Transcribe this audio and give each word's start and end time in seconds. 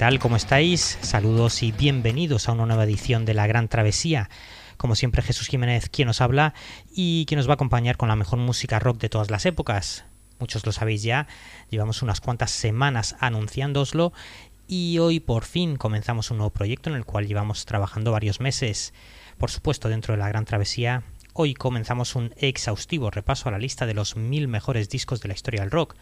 Hola, 0.00 0.06
¿qué 0.08 0.12
tal? 0.14 0.18
¿Cómo 0.18 0.36
estáis? 0.36 0.98
Saludos 1.02 1.62
y 1.62 1.72
bienvenidos 1.72 2.48
a 2.48 2.52
una 2.52 2.64
nueva 2.64 2.84
edición 2.84 3.26
de 3.26 3.34
La 3.34 3.46
Gran 3.46 3.68
Travesía. 3.68 4.30
Como 4.78 4.96
siempre, 4.96 5.20
Jesús 5.20 5.48
Jiménez 5.48 5.90
quien 5.90 6.06
nos 6.06 6.22
habla 6.22 6.54
y 6.90 7.26
quien 7.26 7.36
nos 7.36 7.46
va 7.46 7.52
a 7.52 7.54
acompañar 7.56 7.98
con 7.98 8.08
la 8.08 8.16
mejor 8.16 8.38
música 8.38 8.78
rock 8.78 8.98
de 8.98 9.10
todas 9.10 9.30
las 9.30 9.44
épocas. 9.44 10.06
Muchos 10.38 10.64
lo 10.64 10.72
sabéis 10.72 11.02
ya, 11.02 11.26
llevamos 11.68 12.00
unas 12.00 12.22
cuantas 12.22 12.50
semanas 12.50 13.14
anunciándoslo 13.20 14.14
y 14.66 14.96
hoy 15.00 15.20
por 15.20 15.44
fin 15.44 15.76
comenzamos 15.76 16.30
un 16.30 16.38
nuevo 16.38 16.50
proyecto 16.50 16.88
en 16.88 16.96
el 16.96 17.04
cual 17.04 17.26
llevamos 17.26 17.66
trabajando 17.66 18.10
varios 18.10 18.40
meses. 18.40 18.94
Por 19.36 19.50
supuesto, 19.50 19.90
dentro 19.90 20.14
de 20.14 20.18
La 20.18 20.30
Gran 20.30 20.46
Travesía, 20.46 21.02
hoy 21.34 21.52
comenzamos 21.52 22.14
un 22.16 22.32
exhaustivo 22.38 23.10
repaso 23.10 23.50
a 23.50 23.52
la 23.52 23.58
lista 23.58 23.84
de 23.84 23.92
los 23.92 24.16
mil 24.16 24.48
mejores 24.48 24.88
discos 24.88 25.20
de 25.20 25.28
la 25.28 25.34
historia 25.34 25.60
del 25.60 25.70
rock 25.70 25.94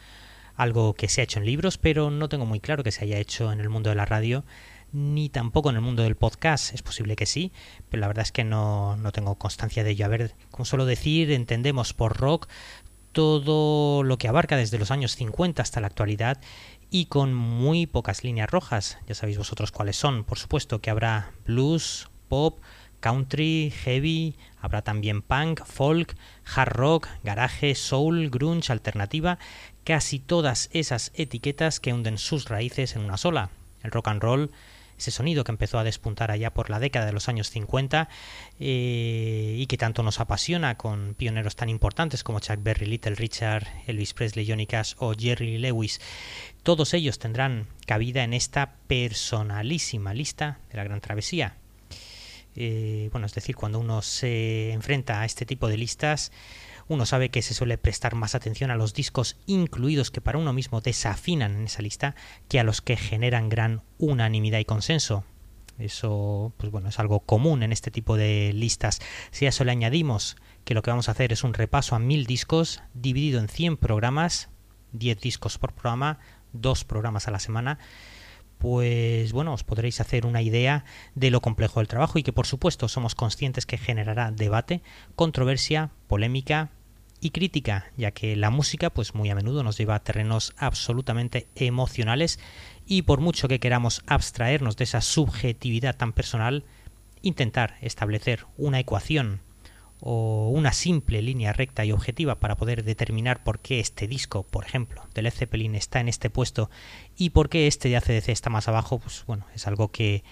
algo 0.59 0.95
que 0.95 1.09
se 1.09 1.21
ha 1.21 1.25
hecho 1.25 1.39
en 1.39 1.47
libros, 1.47 1.79
pero 1.79 2.11
no 2.11 2.29
tengo 2.29 2.45
muy 2.45 2.61
claro 2.61 2.83
que 2.83 2.91
se 2.91 3.05
haya 3.05 3.19
hecho 3.19 3.53
en 3.53 3.61
el 3.61 3.71
mundo 3.71 3.91
de 3.91 3.97
la 3.97 4.05
radio, 4.05 4.45
ni 4.93 5.29
tampoco 5.29 5.71
en 5.71 5.77
el 5.77 5.83
mundo 5.83 6.03
del 6.03 6.17
podcast. 6.17 6.75
Es 6.75 6.83
posible 6.83 7.15
que 7.15 7.27
sí, 7.27 7.53
pero 7.89 8.01
la 8.01 8.09
verdad 8.09 8.25
es 8.25 8.33
que 8.33 8.43
no, 8.43 8.97
no 8.97 9.13
tengo 9.13 9.37
constancia 9.37 9.85
de 9.85 9.91
ello. 9.91 10.05
A 10.05 10.09
ver, 10.09 10.35
como 10.51 10.65
suelo 10.65 10.85
decir, 10.85 11.31
entendemos 11.31 11.95
por 11.95 12.19
rock 12.19 12.49
todo 13.13 14.03
lo 14.03 14.19
que 14.19 14.27
abarca 14.27 14.57
desde 14.57 14.79
los 14.79 14.91
años 14.91 15.15
50 15.15 15.63
hasta 15.63 15.81
la 15.81 15.87
actualidad 15.87 16.41
y 16.91 17.07
con 17.07 17.35
muy 17.35 17.87
pocas 17.87 18.25
líneas 18.25 18.51
rojas. 18.51 18.99
Ya 19.07 19.15
sabéis 19.15 19.39
vosotros 19.39 19.71
cuáles 19.71 19.97
son. 19.97 20.25
Por 20.25 20.39
supuesto 20.39 20.81
que 20.81 20.91
habrá 20.91 21.31
blues, 21.47 22.11
pop, 22.29 22.59
country, 23.01 23.73
heavy, 23.85 24.37
habrá 24.61 24.83
también 24.83 25.23
punk, 25.23 25.65
folk, 25.65 26.17
hard 26.45 26.73
rock, 26.73 27.09
garage, 27.23 27.75
soul, 27.75 28.31
grunge, 28.31 28.73
alternativa 28.73 29.39
casi 29.89 30.19
todas 30.19 30.69
esas 30.75 31.13
etiquetas 31.15 31.81
que 31.81 31.95
hunden 31.95 32.19
sus 32.19 32.51
raíces 32.51 32.95
en 32.95 33.01
una 33.01 33.17
sola. 33.17 33.49
El 33.83 33.91
rock 33.91 34.09
and 34.09 34.21
roll, 34.21 34.51
ese 34.99 35.11
sonido 35.11 35.45
que 35.45 35.53
empezó 35.53 35.79
a 35.79 35.83
despuntar 35.83 36.31
allá 36.31 36.53
por 36.53 36.69
la 36.69 36.79
década 36.79 37.07
de 37.07 37.13
los 37.13 37.31
años 37.31 37.49
50 37.49 38.11
eh, 38.61 39.55
y 39.57 39.67
que 39.67 39.79
tanto 39.79 40.03
nos 40.03 40.21
apasiona 40.21 40.77
con 40.77 41.15
pioneros 41.15 41.57
tan 41.57 41.71
importantes 41.71 42.23
como 42.23 42.41
Chuck 42.41 42.63
Berry, 42.63 42.85
Little 42.85 43.15
Richard, 43.15 43.67
Elvis 43.87 44.13
Presley, 44.13 44.47
Johnny 44.47 44.67
Cash 44.67 44.93
o 44.99 45.15
Jerry 45.15 45.57
Lewis. 45.57 46.03
Todos 46.63 46.93
ellos 46.93 47.19
tendrán 47.19 47.67
cabida 47.87 48.25
en 48.25 48.35
esta 48.35 48.75
personalísima 48.89 50.13
lista 50.13 50.59
de 50.71 50.77
la 50.77 50.85
Gran 50.85 51.01
Travesía. 51.01 51.57
Eh, 52.57 53.09
bueno, 53.11 53.27
es 53.27 53.33
decir, 53.33 53.57
cuando 53.57 53.79
uno 53.79 54.03
se 54.03 54.71
enfrenta 54.73 55.23
a 55.23 55.25
este 55.25 55.47
tipo 55.47 55.67
de 55.67 55.79
listas, 55.79 56.31
uno 56.89 57.07
sabe 57.07 57.29
que 57.31 57.43
se 57.43 57.55
suele 57.55 57.79
prestar 57.79 58.15
más 58.15 58.35
atención 58.35 58.71
a 58.71 58.77
los 58.77 58.95
discos 58.95 59.37
incluidos 59.47 60.11
que 60.11 60.21
para 60.21 60.39
uno 60.39 60.53
mismo 60.53 60.81
desafinan 60.81 61.55
en 61.57 61.65
esa 61.65 61.83
lista 61.83 62.15
que 62.49 62.59
a 62.59 62.65
los 62.65 62.81
que 62.81 62.97
generan 62.97 63.49
gran 63.49 63.83
unanimidad 63.99 64.59
y 64.59 64.65
consenso. 64.65 65.25
Eso, 65.79 66.53
pues 66.57 66.73
bueno, 66.73 66.89
es 66.89 66.99
algo 66.99 67.21
común 67.21 67.63
en 67.63 67.73
este 67.73 67.91
tipo 67.91 68.17
de 68.17 68.53
listas. 68.53 69.01
Si 69.31 69.47
a 69.47 69.51
eso 69.51 69.65
le 69.65 69.71
añadimos 69.71 70.37
que 70.65 70.75
lo 70.75 70.83
que 70.83 70.91
vamos 70.91 71.09
a 71.09 71.13
hacer 71.13 71.33
es 71.33 71.45
un 71.45 71.55
repaso 71.55 71.95
a 71.95 72.01
mil 72.01 72.27
discos 72.27 72.83
dividido 72.95 73.39
en 73.39 73.49
100 73.49 73.77
programas, 73.77 74.49
10 74.93 75.21
discos 75.21 75.59
por 75.59 75.73
programa, 75.73 76.19
dos 76.53 76.85
programas 76.85 77.29
a 77.29 77.31
la 77.31 77.39
semana, 77.39 77.79
pues 78.59 79.33
bueno, 79.33 79.55
os 79.55 79.63
podréis 79.63 80.01
hacer 80.01 80.27
una 80.27 80.43
idea 80.43 80.85
de 81.15 81.31
lo 81.31 81.41
complejo 81.41 81.79
del 81.79 81.87
trabajo 81.87 82.19
y 82.19 82.25
que 82.25 82.33
por 82.33 82.47
supuesto 82.47 82.89
somos 82.89 83.15
conscientes 83.15 83.67
que 83.67 83.79
generará 83.79 84.33
debate, 84.33 84.83
controversia, 85.15 85.91
polémica 86.09 86.71
y 87.21 87.31
crítica, 87.31 87.91
ya 87.97 88.11
que 88.13 88.37
la 88.37 88.51
música 88.51 88.91
pues 88.91 89.15
muy 89.15 89.31
a 89.31 89.35
menudo 89.35 89.63
nos 89.63 89.79
lleva 89.79 89.97
a 89.97 90.03
terrenos 90.03 90.55
absolutamente 90.57 91.49
emocionales 91.55 92.39
y 92.87 93.03
por 93.03 93.21
mucho 93.21 93.49
que 93.49 93.61
queramos 93.61 94.03
abstraernos 94.07 94.77
de 94.77 94.85
esa 94.85 95.01
subjetividad 95.01 95.97
tan 95.97 96.13
personal, 96.13 96.65
intentar 97.23 97.77
establecer 97.81 98.47
una 98.57 98.79
ecuación 98.79 99.41
o 100.01 100.51
una 100.51 100.73
simple 100.73 101.23
línea 101.23 101.53
recta 101.53 101.85
y 101.85 101.93
objetiva 101.93 102.39
para 102.39 102.57
poder 102.57 102.85
determinar 102.85 103.43
por 103.43 103.59
qué 103.59 103.81
este 103.81 104.07
disco, 104.07 104.45
por 104.45 104.65
ejemplo, 104.65 105.05
de 105.15 105.23
Led 105.23 105.33
Zeppelin 105.33 105.75
está 105.75 106.01
en 106.01 106.09
este 106.09 106.31
puesto 106.31 106.71
y 107.17 107.31
por 107.31 107.49
qué 107.49 107.67
este 107.67 107.89
de 107.89 107.97
ACDC 107.97 108.29
está 108.29 108.51
más 108.51 108.69
abajo, 108.69 108.99
pues 109.01 109.25
bueno, 109.27 109.45
es 109.55 109.67
algo 109.67 109.91
que 109.91 110.23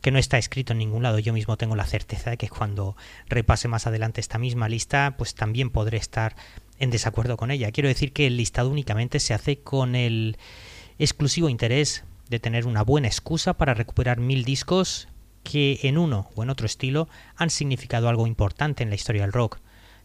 que 0.00 0.10
no 0.10 0.18
está 0.18 0.38
escrito 0.38 0.72
en 0.72 0.78
ningún 0.78 1.02
lado. 1.02 1.18
Yo 1.18 1.32
mismo 1.32 1.56
tengo 1.56 1.76
la 1.76 1.86
certeza 1.86 2.30
de 2.30 2.36
que 2.36 2.48
cuando 2.48 2.96
repase 3.28 3.68
más 3.68 3.86
adelante 3.86 4.20
esta 4.20 4.38
misma 4.38 4.68
lista, 4.68 5.14
pues 5.16 5.34
también 5.34 5.70
podré 5.70 5.98
estar 5.98 6.36
en 6.78 6.90
desacuerdo 6.90 7.36
con 7.36 7.50
ella. 7.50 7.70
Quiero 7.72 7.88
decir 7.88 8.12
que 8.12 8.26
el 8.26 8.36
listado 8.36 8.70
únicamente 8.70 9.20
se 9.20 9.34
hace 9.34 9.60
con 9.60 9.94
el 9.94 10.38
exclusivo 10.98 11.48
interés 11.48 12.04
de 12.28 12.38
tener 12.40 12.66
una 12.66 12.82
buena 12.82 13.08
excusa 13.08 13.54
para 13.54 13.74
recuperar 13.74 14.20
mil 14.20 14.44
discos 14.44 15.08
que 15.42 15.80
en 15.82 15.98
uno 15.98 16.30
o 16.34 16.42
en 16.42 16.50
otro 16.50 16.66
estilo 16.66 17.08
han 17.36 17.50
significado 17.50 18.08
algo 18.08 18.26
importante 18.26 18.82
en 18.82 18.90
la 18.90 18.94
historia 18.94 19.22
del 19.22 19.32
rock, 19.32 19.58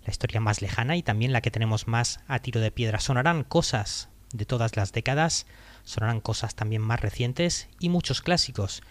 la 0.05 0.11
historia 0.11 0.39
más 0.39 0.61
lejana 0.61 0.95
y 0.97 1.03
también 1.03 1.34
la 1.34 1.41
que 1.41 1.51
tenemos 1.51 1.88
más 1.88 2.19
a 2.28 2.39
tiro 2.39 2.61
de 2.61 2.72
piedra. 2.72 3.00
Sonarán 3.00 3.44
cosas 3.44 4.09
de 4.34 4.45
todas 4.45 4.75
las 4.75 4.91
décadas, 4.91 5.45
sonarán 5.84 6.19
cosas 6.19 6.55
también 6.55 6.81
más 6.81 7.00
recientes 7.00 7.69
y 7.79 7.89
muchos 7.89 8.22
clásicos 8.22 8.81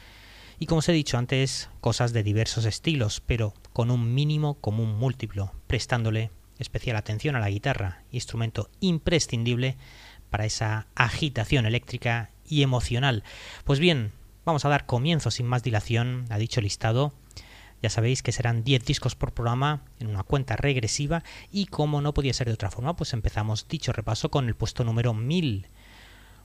y 0.58 0.66
como 0.66 0.80
os 0.80 0.88
he 0.88 0.92
dicho 0.92 1.18
antes, 1.18 1.68
cosas 1.80 2.12
de 2.12 2.22
diversos 2.22 2.64
estilos, 2.64 3.20
pero 3.20 3.54
con 3.72 3.90
un 3.90 4.14
mínimo 4.14 4.54
común 4.54 4.96
múltiplo, 4.96 5.52
prestándole 5.66 6.30
especial 6.58 6.96
atención 6.96 7.36
a 7.36 7.40
la 7.40 7.50
guitarra, 7.50 8.04
instrumento 8.10 8.70
imprescindible 8.80 9.76
para 10.30 10.46
esa 10.46 10.86
agitación 10.94 11.66
eléctrica 11.66 12.30
y 12.46 12.62
emocional. 12.62 13.24
Pues 13.64 13.78
bien, 13.78 14.12
vamos 14.44 14.64
a 14.64 14.68
dar 14.68 14.86
comienzo 14.86 15.30
sin 15.30 15.46
más 15.46 15.62
dilación 15.62 16.26
a 16.30 16.38
dicho 16.38 16.60
listado. 16.60 17.12
Ya 17.82 17.90
sabéis 17.90 18.22
que 18.22 18.32
serán 18.32 18.64
10 18.64 18.84
discos 18.84 19.14
por 19.14 19.32
programa 19.32 19.84
en 20.00 20.06
una 20.08 20.22
cuenta 20.22 20.56
regresiva 20.56 21.22
y 21.50 21.66
como 21.66 22.00
no 22.00 22.14
podía 22.14 22.32
ser 22.32 22.46
de 22.46 22.54
otra 22.54 22.70
forma, 22.70 22.96
pues 22.96 23.12
empezamos 23.12 23.68
dicho 23.68 23.92
repaso 23.92 24.30
con 24.30 24.48
el 24.48 24.54
puesto 24.54 24.84
número 24.84 25.12
1000. 25.12 25.68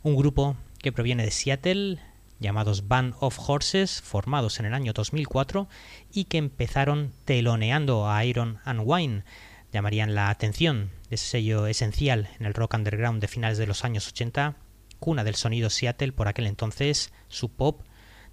Un 0.03 0.15
grupo 0.15 0.57
que 0.79 0.91
proviene 0.91 1.23
de 1.23 1.31
Seattle, 1.31 1.99
llamados 2.39 2.87
Band 2.87 3.15
of 3.19 3.37
Horses, 3.39 4.01
formados 4.01 4.59
en 4.59 4.65
el 4.65 4.73
año 4.73 4.93
2004 4.93 5.67
y 6.11 6.25
que 6.25 6.37
empezaron 6.37 7.11
teloneando 7.25 8.09
a 8.09 8.23
Iron 8.25 8.59
and 8.65 8.81
Wine. 8.83 9.23
Llamarían 9.71 10.15
la 10.15 10.29
atención 10.29 10.89
de 11.09 11.15
ese 11.15 11.27
sello 11.27 11.67
esencial 11.67 12.29
en 12.39 12.45
el 12.45 12.53
rock 12.53 12.73
underground 12.73 13.21
de 13.21 13.27
finales 13.27 13.57
de 13.57 13.67
los 13.67 13.83
años 13.83 14.07
80, 14.07 14.55
cuna 14.99 15.23
del 15.23 15.35
sonido 15.35 15.69
Seattle 15.69 16.11
por 16.11 16.27
aquel 16.27 16.47
entonces, 16.47 17.11
su 17.27 17.49
pop, 17.49 17.81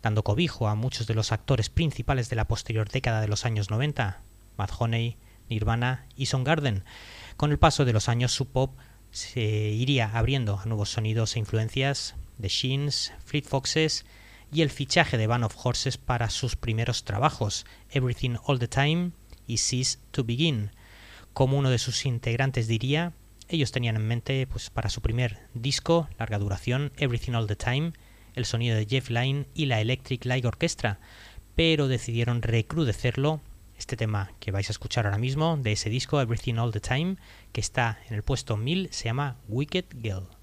dando 0.02 0.22
cobijo 0.22 0.68
a 0.68 0.74
muchos 0.74 1.06
de 1.06 1.14
los 1.14 1.32
actores 1.32 1.68
principales 1.68 2.30
de 2.30 2.36
la 2.36 2.48
posterior 2.48 2.88
década 2.88 3.20
de 3.20 3.28
los 3.28 3.44
años 3.44 3.70
90, 3.70 4.22
Matt 4.56 4.72
Honey, 4.78 5.18
Nirvana 5.48 6.06
y 6.16 6.26
Garden. 6.26 6.84
Con 7.36 7.50
el 7.50 7.58
paso 7.58 7.84
de 7.84 7.92
los 7.92 8.08
años 8.08 8.32
su 8.32 8.46
pop 8.46 8.76
se 9.10 9.40
iría 9.40 10.10
abriendo 10.14 10.58
a 10.58 10.66
nuevos 10.66 10.90
sonidos 10.90 11.36
e 11.36 11.38
influencias 11.38 12.14
The 12.40 12.48
Sheens, 12.48 13.12
Fleet 13.24 13.44
Foxes 13.44 14.04
y 14.52 14.62
el 14.62 14.70
fichaje 14.70 15.18
de 15.18 15.26
Band 15.26 15.44
of 15.44 15.56
Horses 15.62 15.98
para 15.98 16.30
sus 16.30 16.56
primeros 16.56 17.04
trabajos, 17.04 17.66
Everything 17.90 18.36
All 18.46 18.58
the 18.58 18.68
Time 18.68 19.12
y 19.46 19.58
Cease 19.58 19.98
to 20.10 20.24
Begin. 20.24 20.70
Como 21.32 21.58
uno 21.58 21.70
de 21.70 21.78
sus 21.78 22.06
integrantes 22.06 22.68
diría, 22.68 23.12
ellos 23.48 23.72
tenían 23.72 23.96
en 23.96 24.06
mente 24.06 24.46
pues, 24.46 24.70
para 24.70 24.90
su 24.90 25.00
primer 25.00 25.38
disco, 25.54 26.08
larga 26.18 26.38
duración, 26.38 26.92
Everything 26.96 27.32
All 27.32 27.46
the 27.46 27.56
Time, 27.56 27.92
el 28.34 28.44
sonido 28.44 28.76
de 28.76 28.86
Jeff 28.86 29.10
Lynne 29.10 29.46
y 29.54 29.66
la 29.66 29.80
Electric 29.80 30.24
Light 30.24 30.44
Orchestra, 30.44 30.98
pero 31.54 31.88
decidieron 31.88 32.42
recrudecerlo. 32.42 33.40
Este 33.78 33.96
tema 33.96 34.32
que 34.40 34.52
vais 34.52 34.70
a 34.70 34.72
escuchar 34.72 35.04
ahora 35.04 35.18
mismo 35.18 35.58
de 35.58 35.72
ese 35.72 35.90
disco, 35.90 36.20
Everything 36.20 36.54
All 36.54 36.72
the 36.72 36.80
Time, 36.80 37.16
que 37.52 37.60
está 37.60 37.98
en 38.08 38.14
el 38.14 38.22
puesto 38.22 38.56
1000, 38.56 38.88
se 38.90 39.04
llama 39.04 39.36
Wicked 39.48 39.84
Girl. 40.00 40.35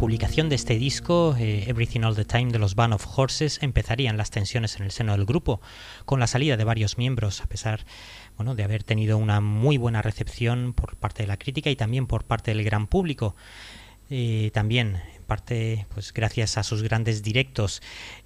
Publicación 0.00 0.48
de 0.48 0.54
este 0.54 0.78
disco, 0.78 1.36
eh, 1.38 1.64
Everything 1.66 2.00
All 2.04 2.16
the 2.16 2.24
Time 2.24 2.52
de 2.52 2.58
los 2.58 2.74
Band 2.74 2.94
of 2.94 3.06
Horses, 3.18 3.58
empezarían 3.60 4.16
las 4.16 4.30
tensiones 4.30 4.76
en 4.76 4.84
el 4.84 4.92
seno 4.92 5.12
del 5.12 5.26
grupo, 5.26 5.60
con 6.06 6.20
la 6.20 6.26
salida 6.26 6.56
de 6.56 6.64
varios 6.64 6.96
miembros, 6.96 7.42
a 7.42 7.46
pesar 7.46 7.84
bueno, 8.38 8.54
de 8.54 8.64
haber 8.64 8.82
tenido 8.82 9.18
una 9.18 9.42
muy 9.42 9.76
buena 9.76 10.00
recepción 10.00 10.72
por 10.72 10.96
parte 10.96 11.22
de 11.22 11.26
la 11.26 11.36
crítica 11.36 11.68
y 11.68 11.76
también 11.76 12.06
por 12.06 12.24
parte 12.24 12.54
del 12.54 12.64
gran 12.64 12.86
público. 12.86 13.36
Eh, 14.08 14.50
también, 14.54 15.02
en 15.16 15.22
parte, 15.24 15.86
pues 15.92 16.14
gracias 16.14 16.56
a 16.56 16.62
sus 16.62 16.82
grandes 16.82 17.22
directos. 17.22 17.82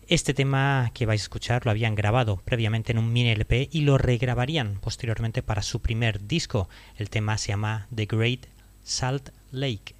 Este 0.07 0.33
tema 0.33 0.93
que 0.95 1.07
vais 1.07 1.23
a 1.23 1.25
escuchar 1.25 1.65
lo 1.65 1.73
habían 1.73 1.97
grabado 1.97 2.37
previamente 2.37 2.93
en 2.93 2.99
un 2.99 3.13
mini 3.13 3.31
LP 3.31 3.69
y 3.73 3.81
lo 3.81 3.99
regrabarían 3.99 4.79
posteriormente 4.81 5.43
para 5.43 5.63
su 5.63 5.83
primer 5.83 6.25
disco. 6.29 6.69
El 6.97 7.11
tema 7.11 7.37
se 7.37 7.49
llama 7.49 7.89
The 7.93 8.07
Great 8.07 8.47
Salt 8.85 9.31
Lake. 9.51 9.97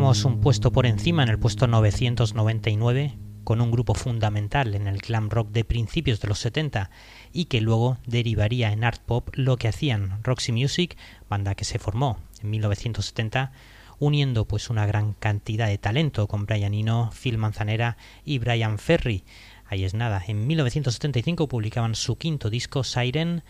Un 0.00 0.40
puesto 0.40 0.72
por 0.72 0.86
encima 0.86 1.22
en 1.22 1.28
el 1.28 1.38
puesto 1.38 1.66
999 1.66 3.18
con 3.44 3.60
un 3.60 3.70
grupo 3.70 3.94
fundamental 3.94 4.74
en 4.74 4.86
el 4.86 4.96
glam 4.96 5.28
rock 5.28 5.50
de 5.50 5.62
principios 5.62 6.20
de 6.20 6.28
los 6.28 6.38
70 6.38 6.90
y 7.34 7.44
que 7.44 7.60
luego 7.60 7.98
derivaría 8.06 8.72
en 8.72 8.82
art 8.82 9.02
pop 9.04 9.28
lo 9.34 9.58
que 9.58 9.68
hacían 9.68 10.24
Roxy 10.24 10.52
Music, 10.52 10.96
banda 11.28 11.54
que 11.54 11.66
se 11.66 11.78
formó 11.78 12.18
en 12.42 12.48
1970 12.48 13.52
uniendo 13.98 14.46
pues 14.46 14.70
una 14.70 14.86
gran 14.86 15.12
cantidad 15.12 15.68
de 15.68 15.76
talento 15.76 16.26
con 16.26 16.46
Brian 16.46 16.72
Eno, 16.72 17.10
Phil 17.12 17.36
Manzanera 17.36 17.98
y 18.24 18.38
Brian 18.38 18.78
Ferry. 18.78 19.22
Ahí 19.66 19.84
es 19.84 19.92
nada, 19.92 20.24
en 20.26 20.46
1975 20.46 21.46
publicaban 21.46 21.94
su 21.94 22.16
quinto 22.16 22.48
disco 22.48 22.84
Siren, 22.84 23.44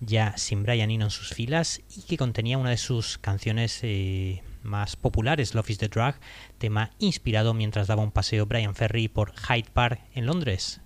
ya 0.00 0.36
sin 0.36 0.64
Brian 0.64 0.90
Eno 0.90 1.06
en 1.06 1.10
sus 1.10 1.30
filas 1.30 1.80
y 1.96 2.02
que 2.02 2.18
contenía 2.18 2.58
una 2.58 2.70
de 2.70 2.76
sus 2.76 3.16
canciones 3.16 3.80
eh, 3.82 4.42
más 4.64 4.96
populares, 4.96 5.54
Love 5.54 5.70
is 5.70 5.78
the 5.78 5.88
Drug, 5.88 6.14
tema 6.58 6.90
inspirado 6.98 7.54
mientras 7.54 7.86
daba 7.86 8.02
un 8.02 8.10
paseo 8.10 8.46
Brian 8.46 8.74
Ferry 8.74 9.08
por 9.08 9.32
Hyde 9.34 9.70
Park 9.72 10.00
en 10.14 10.26
Londres. 10.26 10.80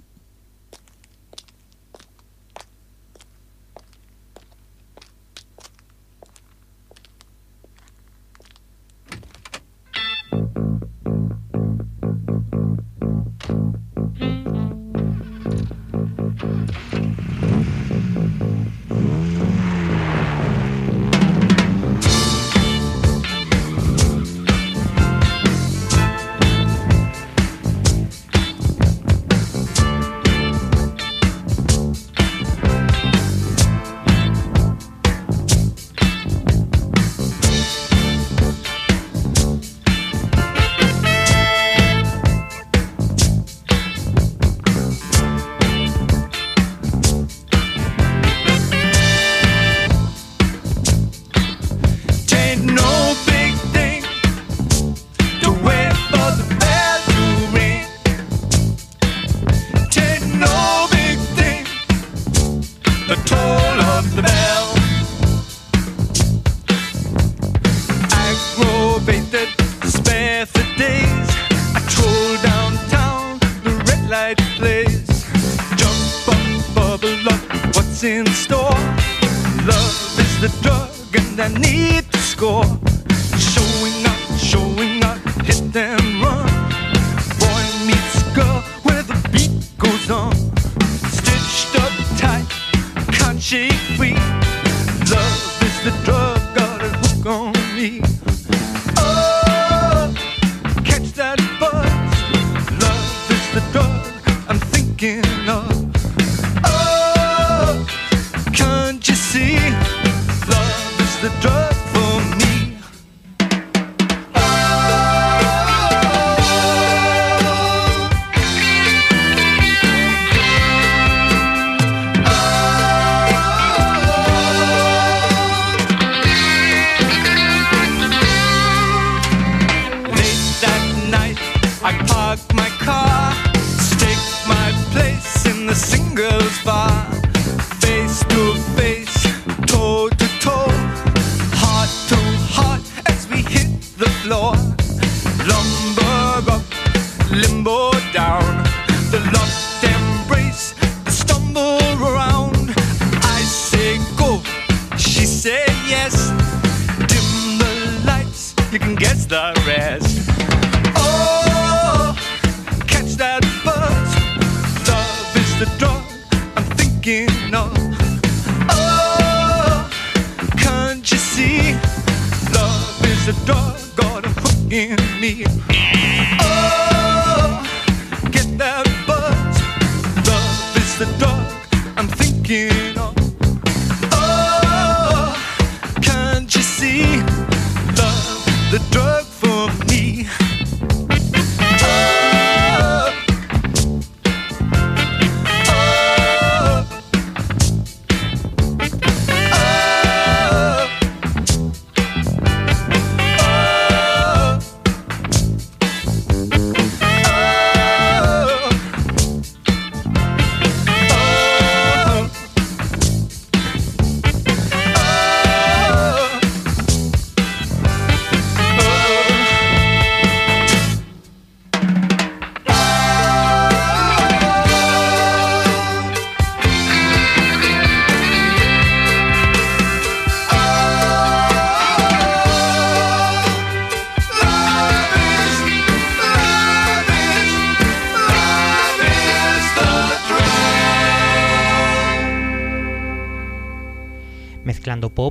me. 175.37 175.78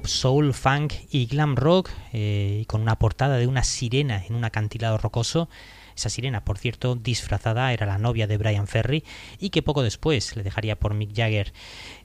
Soul, 0.08 0.54
funk 0.54 0.93
y 1.10 1.26
glam 1.26 1.56
rock, 1.56 1.89
eh, 2.13 2.65
con 2.67 2.82
una 2.82 2.98
portada 2.98 3.38
de 3.38 3.48
una 3.48 3.63
sirena 3.63 4.24
en 4.26 4.36
un 4.36 4.46
acantilado 4.46 4.98
rocoso. 4.98 5.50
Esa 5.96 6.10
sirena, 6.10 6.46
por 6.46 6.60
cierto, 6.60 6.96
disfrazada, 6.96 7.74
era 7.74 7.88
la 7.88 7.98
novia 7.98 8.28
de 8.28 8.38
Brian 8.38 8.67
Ferry 8.67 9.04
y 9.39 9.50
que 9.50 9.63
poco 9.63 9.82
después 9.82 10.36
le 10.36 10.43
dejaría 10.43 10.80
por 10.80 10.93
Mick 10.93 11.15
Jagger. 11.15 11.54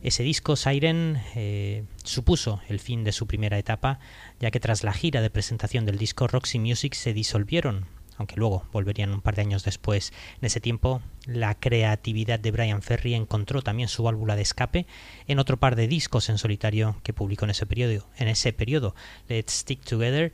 Ese 0.02 0.22
disco, 0.22 0.56
Siren, 0.56 1.20
eh, 1.34 1.84
supuso 2.02 2.60
el 2.68 2.80
fin 2.80 3.04
de 3.04 3.12
su 3.12 3.26
primera 3.26 3.58
etapa, 3.58 4.00
ya 4.40 4.50
que 4.50 4.60
tras 4.60 4.82
la 4.82 4.94
gira 4.94 5.20
de 5.20 5.28
presentación 5.28 5.84
del 5.84 5.98
disco 5.98 6.26
Roxy 6.26 6.58
Music 6.58 6.94
se 6.94 7.12
disolvieron 7.12 7.86
aunque 8.22 8.36
luego 8.36 8.64
volverían 8.72 9.12
un 9.12 9.20
par 9.20 9.34
de 9.34 9.42
años 9.42 9.64
después. 9.64 10.12
En 10.40 10.46
ese 10.46 10.60
tiempo, 10.60 11.02
la 11.26 11.56
creatividad 11.58 12.38
de 12.38 12.52
Brian 12.52 12.80
Ferry 12.80 13.14
encontró 13.14 13.62
también 13.62 13.88
su 13.88 14.04
válvula 14.04 14.36
de 14.36 14.42
escape 14.42 14.86
en 15.26 15.40
otro 15.40 15.56
par 15.56 15.74
de 15.74 15.88
discos 15.88 16.28
en 16.28 16.38
solitario 16.38 16.96
que 17.02 17.12
publicó 17.12 17.46
en 17.46 17.50
ese 17.50 17.66
periodo, 17.66 18.06
en 18.16 18.28
ese 18.28 18.52
periodo 18.52 18.94
Let's 19.28 19.52
Stick 19.52 19.84
Together 19.84 20.32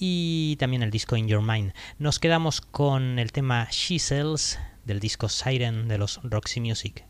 y 0.00 0.56
también 0.56 0.82
el 0.82 0.90
disco 0.90 1.16
In 1.16 1.28
Your 1.28 1.42
Mind. 1.42 1.72
Nos 1.98 2.18
quedamos 2.18 2.60
con 2.60 3.20
el 3.20 3.30
tema 3.30 3.68
She 3.70 4.00
Sells 4.00 4.58
del 4.84 4.98
disco 4.98 5.28
Siren 5.28 5.86
de 5.86 5.98
los 5.98 6.20
Roxy 6.24 6.60
Music. 6.60 7.04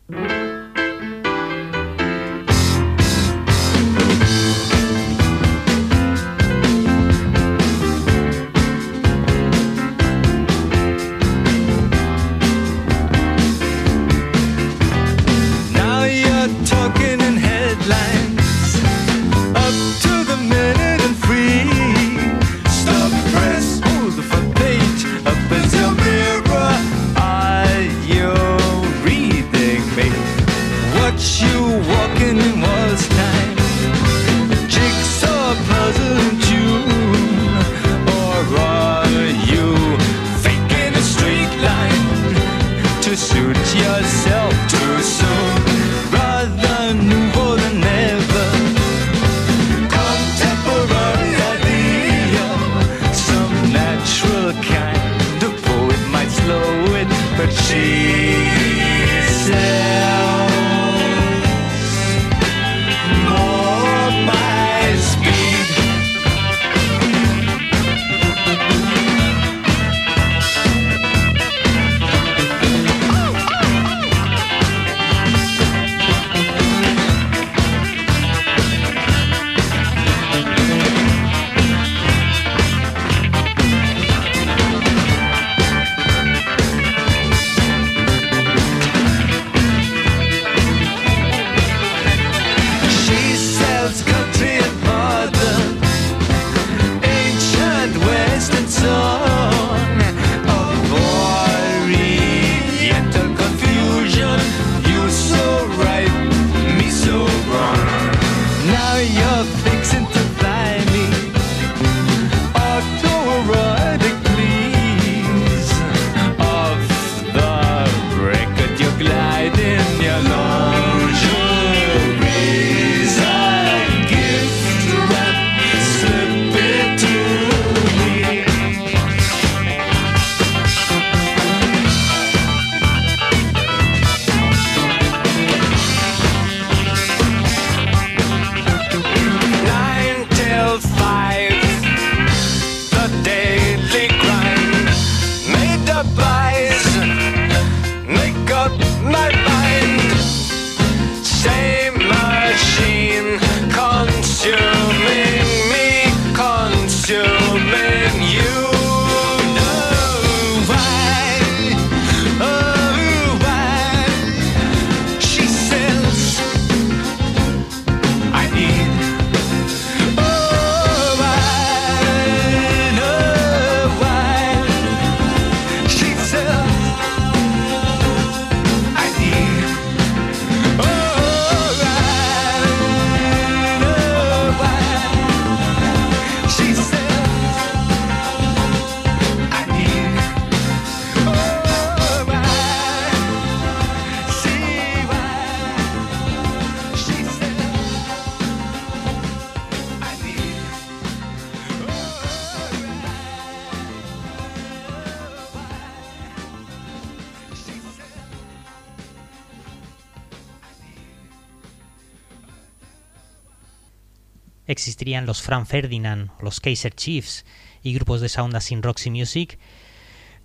Existirían 214.69 215.25
los 215.25 215.41
Frank 215.41 215.65
Ferdinand, 215.65 216.31
los 216.41 216.59
Kaiser 216.59 216.93
Chiefs 216.93 217.45
y 217.81 217.93
grupos 217.93 218.21
de 218.21 218.27
esa 218.27 218.43
onda 218.43 218.61
sin 218.61 218.83
Roxy 218.83 219.09
Music, 219.09 219.59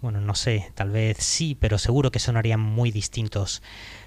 bueno, 0.04 0.20
no 0.20 0.34
sé, 0.34 0.70
tal 0.74 0.90
vez 0.90 1.16
sí, 1.18 1.56
pero 1.58 1.78
seguro 1.78 2.10
que 2.10 2.18
sonarían 2.18 2.60
muy 2.60 2.90
distintos. 2.90 3.62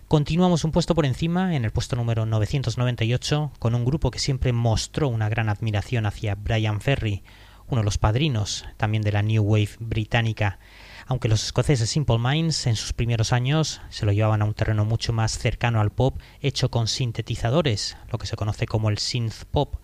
Continuamos 0.07 0.63
un 0.63 0.71
puesto 0.71 0.93
por 0.93 1.07
encima, 1.07 1.55
en 1.55 1.65
el 1.65 1.71
puesto 1.71 1.95
número 1.95 2.27
998, 2.27 3.53
con 3.57 3.73
un 3.73 3.83
grupo 3.83 4.11
que 4.11 4.19
siempre 4.19 4.53
mostró 4.53 5.07
una 5.07 5.27
gran 5.27 5.49
admiración 5.49 6.05
hacia 6.05 6.35
Brian 6.35 6.81
Ferry, 6.81 7.23
uno 7.67 7.81
de 7.81 7.85
los 7.85 7.97
padrinos 7.97 8.65
también 8.77 9.01
de 9.01 9.11
la 9.11 9.23
New 9.23 9.41
Wave 9.41 9.71
británica. 9.79 10.59
Aunque 11.07 11.29
los 11.29 11.43
escoceses 11.43 11.89
Simple 11.89 12.19
Minds 12.19 12.67
en 12.67 12.75
sus 12.75 12.93
primeros 12.93 13.33
años 13.33 13.81
se 13.89 14.05
lo 14.05 14.11
llevaban 14.11 14.43
a 14.43 14.45
un 14.45 14.53
terreno 14.53 14.85
mucho 14.85 15.13
más 15.13 15.39
cercano 15.39 15.81
al 15.81 15.89
pop 15.89 16.19
hecho 16.41 16.69
con 16.69 16.87
sintetizadores, 16.87 17.97
lo 18.11 18.19
que 18.19 18.27
se 18.27 18.35
conoce 18.35 18.67
como 18.67 18.89
el 18.89 18.99
synth 18.99 19.45
pop, 19.45 19.77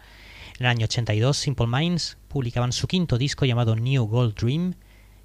en 0.59 0.65
el 0.65 0.71
año 0.71 0.85
82, 0.85 1.37
Simple 1.37 1.67
Minds 1.67 2.17
publicaban 2.27 2.71
su 2.71 2.87
quinto 2.87 3.17
disco 3.17 3.45
llamado 3.45 3.75
New 3.75 4.05
Gold 4.05 4.35
Dream, 4.35 4.75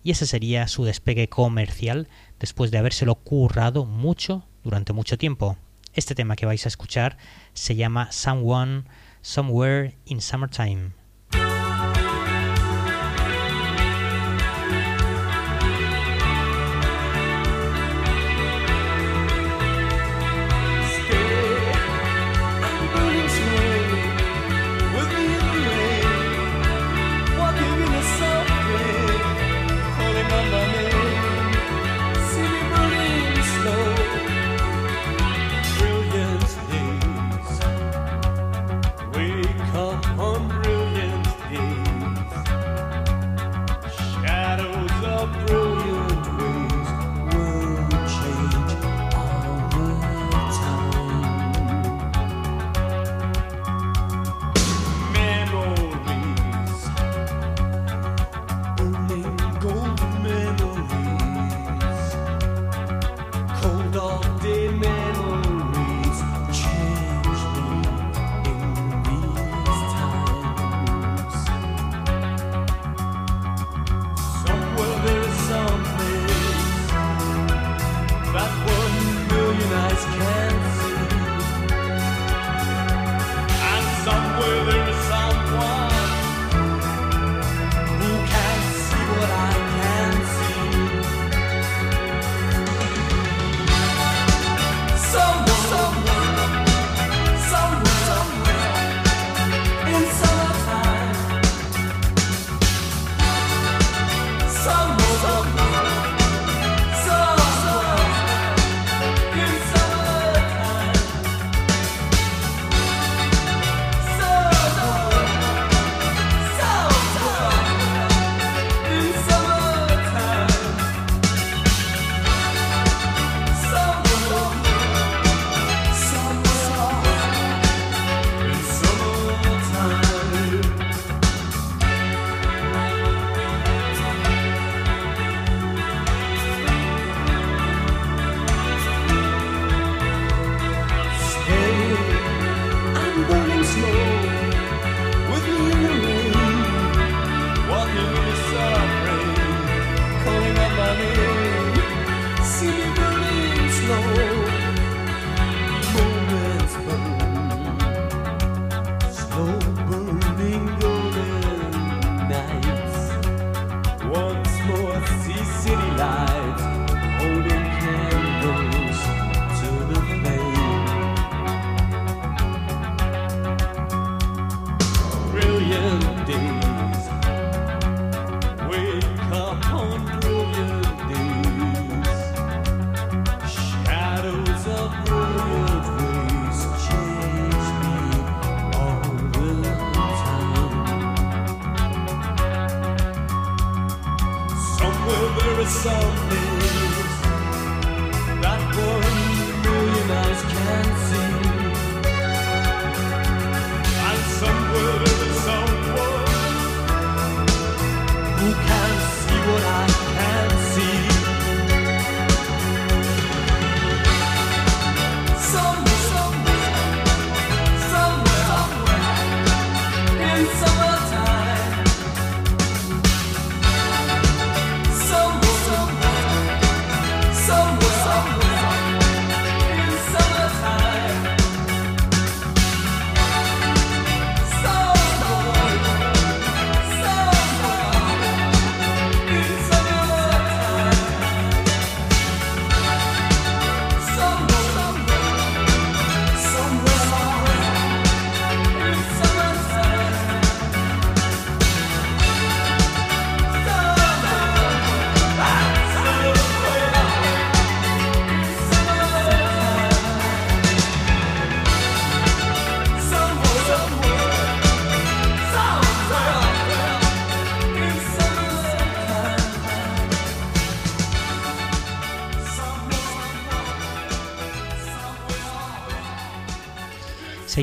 y 0.03 0.13
ese 0.13 0.27
sería 0.27 0.69
su 0.69 0.85
despegue 0.85 1.29
comercial 1.29 2.09
después 2.39 2.71
de 2.71 2.79
habérselo 2.79 3.17
currado 3.17 3.85
mucho 3.85 4.45
durante 4.65 4.93
mucho 4.93 5.19
tiempo. 5.19 5.57
Este 5.93 6.15
tema 6.15 6.37
que 6.37 6.47
vais 6.47 6.65
a 6.65 6.69
escuchar 6.69 7.19
se 7.53 7.77
llama 7.77 8.11
Someone 8.13 8.85
Somewhere 9.21 9.97
in 10.07 10.21
Summertime. 10.21 10.98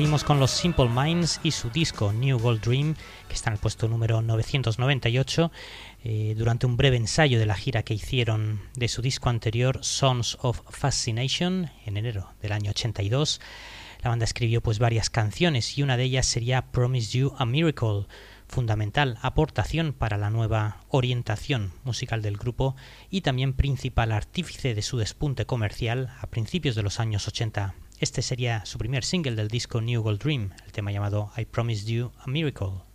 Seguimos 0.06 0.22
con 0.22 0.38
los 0.38 0.52
Simple 0.52 0.88
Minds 0.88 1.40
y 1.42 1.50
su 1.50 1.68
disco 1.68 2.12
New 2.12 2.38
Gold 2.38 2.60
Dream, 2.60 2.94
que 3.26 3.34
está 3.34 3.50
en 3.50 3.54
el 3.54 3.58
puesto 3.58 3.88
número 3.88 4.22
998. 4.22 5.50
Eh, 6.04 6.34
durante 6.38 6.64
un 6.64 6.76
breve 6.76 6.96
ensayo 6.96 7.40
de 7.40 7.46
la 7.46 7.56
gira 7.56 7.82
que 7.82 7.94
hicieron 7.94 8.60
de 8.76 8.86
su 8.86 9.02
disco 9.02 9.30
anterior, 9.30 9.80
Sons 9.82 10.38
of 10.42 10.60
Fascination, 10.70 11.72
en 11.84 11.96
enero 11.96 12.32
del 12.40 12.52
año 12.52 12.70
82, 12.70 13.40
la 14.00 14.10
banda 14.10 14.24
escribió 14.24 14.60
pues 14.60 14.78
varias 14.78 15.10
canciones 15.10 15.76
y 15.76 15.82
una 15.82 15.96
de 15.96 16.04
ellas 16.04 16.26
sería 16.26 16.70
Promise 16.70 17.18
You 17.18 17.34
a 17.36 17.44
Miracle, 17.44 18.06
fundamental 18.46 19.18
aportación 19.22 19.92
para 19.92 20.18
la 20.18 20.30
nueva 20.30 20.84
orientación 20.88 21.72
musical 21.82 22.22
del 22.22 22.36
grupo 22.36 22.76
y 23.10 23.22
también 23.22 23.54
principal 23.54 24.12
artífice 24.12 24.76
de 24.76 24.82
su 24.82 24.98
despunte 24.98 25.46
comercial 25.46 26.14
a 26.20 26.28
principios 26.28 26.76
de 26.76 26.84
los 26.84 27.00
años 27.00 27.26
80 27.26 27.74
Este 27.98 28.20
sería 28.20 28.64
su 28.66 28.76
primer 28.76 29.04
single 29.04 29.36
del 29.36 29.48
disco 29.48 29.80
New 29.80 30.02
Gold 30.02 30.20
Dream, 30.22 30.50
el 30.66 30.72
tema 30.72 30.92
llamado 30.92 31.32
I 31.36 31.46
Promised 31.46 31.86
You 31.86 32.12
a 32.18 32.26
Miracle. 32.26 32.86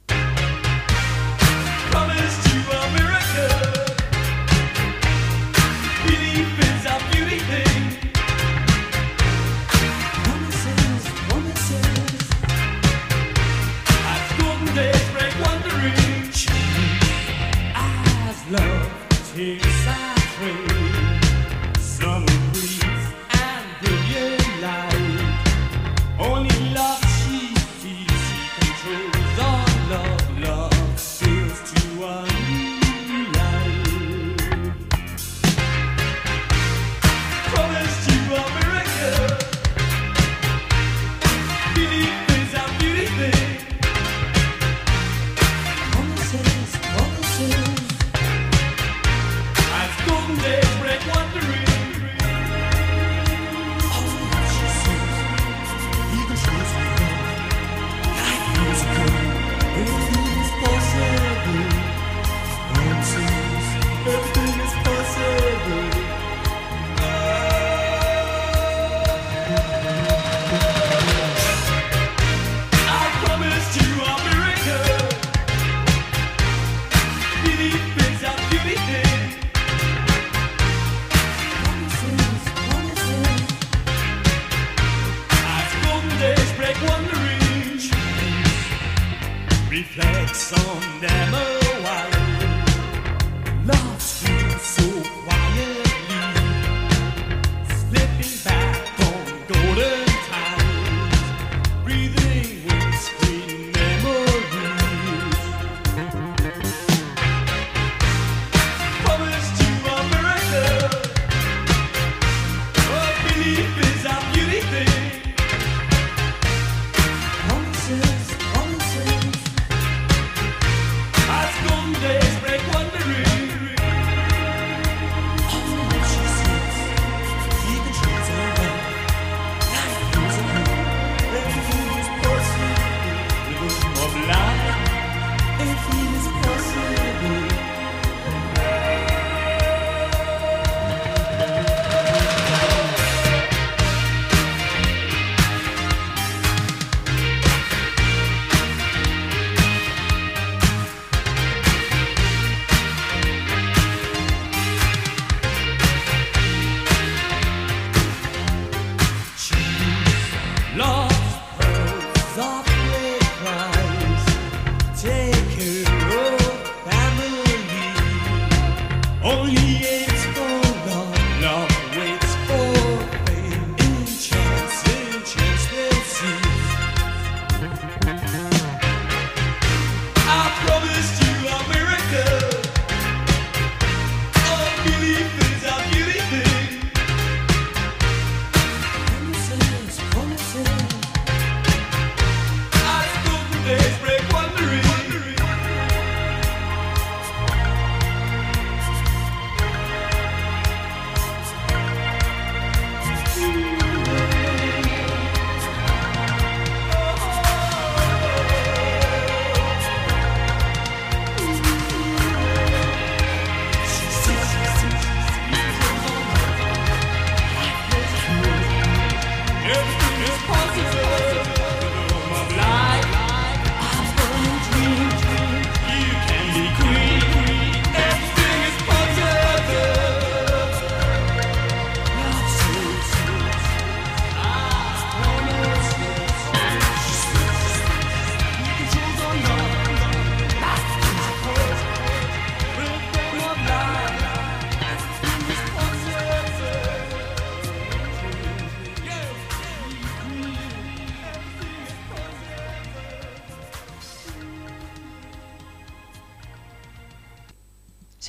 some 90.51 90.99
damage. 90.99 91.60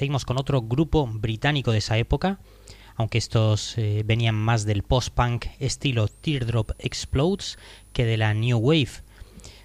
Seguimos 0.02 0.24
con 0.24 0.36
otro 0.36 0.62
grupo 0.62 1.06
británico 1.06 1.70
de 1.70 1.78
esa 1.78 1.96
época, 1.96 2.40
aunque 2.96 3.18
estos 3.18 3.78
eh, 3.78 4.02
venían 4.04 4.34
más 4.34 4.64
del 4.64 4.82
post-punk 4.82 5.46
estilo 5.60 6.08
Teardrop 6.08 6.72
Explodes 6.80 7.56
que 7.92 8.04
de 8.04 8.16
la 8.16 8.34
New 8.34 8.58
Wave. 8.58 8.90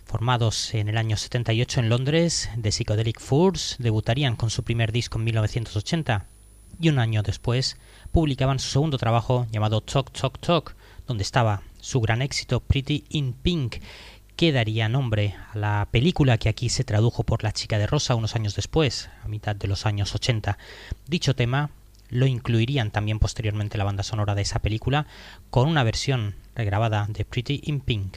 Formados 0.05 0.75
en 0.75 0.89
el 0.89 0.99
año 0.99 1.17
78 1.17 1.79
en 1.79 1.89
Londres, 1.89 2.51
The 2.61 2.71
Psychedelic 2.71 3.19
Furs 3.19 3.77
debutarían 3.79 4.35
con 4.35 4.51
su 4.51 4.61
primer 4.61 4.91
disco 4.91 5.17
en 5.17 5.23
1980 5.23 6.27
y 6.79 6.89
un 6.89 6.99
año 6.99 7.23
después 7.23 7.77
publicaban 8.11 8.59
su 8.59 8.69
segundo 8.69 8.99
trabajo 8.99 9.47
llamado 9.51 9.81
Talk 9.81 10.11
Talk 10.11 10.37
Talk, 10.39 10.75
donde 11.07 11.23
estaba 11.23 11.63
su 11.79 11.99
gran 11.99 12.21
éxito 12.21 12.59
Pretty 12.59 13.05
in 13.09 13.33
Pink, 13.33 13.77
que 14.37 14.51
daría 14.51 14.87
nombre 14.87 15.35
a 15.51 15.57
la 15.57 15.87
película 15.89 16.37
que 16.37 16.47
aquí 16.47 16.69
se 16.69 16.83
tradujo 16.83 17.23
por 17.23 17.43
La 17.43 17.51
chica 17.51 17.79
de 17.79 17.87
rosa 17.87 18.13
unos 18.13 18.35
años 18.35 18.55
después, 18.55 19.09
a 19.23 19.27
mitad 19.27 19.55
de 19.55 19.67
los 19.67 19.87
años 19.87 20.13
80. 20.13 20.59
Dicho 21.07 21.35
tema 21.35 21.71
lo 22.09 22.27
incluirían 22.27 22.91
también 22.91 23.19
posteriormente 23.19 23.77
la 23.79 23.83
banda 23.83 24.03
sonora 24.03 24.35
de 24.35 24.43
esa 24.43 24.59
película 24.59 25.07
con 25.49 25.67
una 25.67 25.83
versión 25.83 26.35
regrabada 26.55 27.07
de 27.09 27.25
Pretty 27.25 27.61
in 27.63 27.81
Pink. 27.81 28.15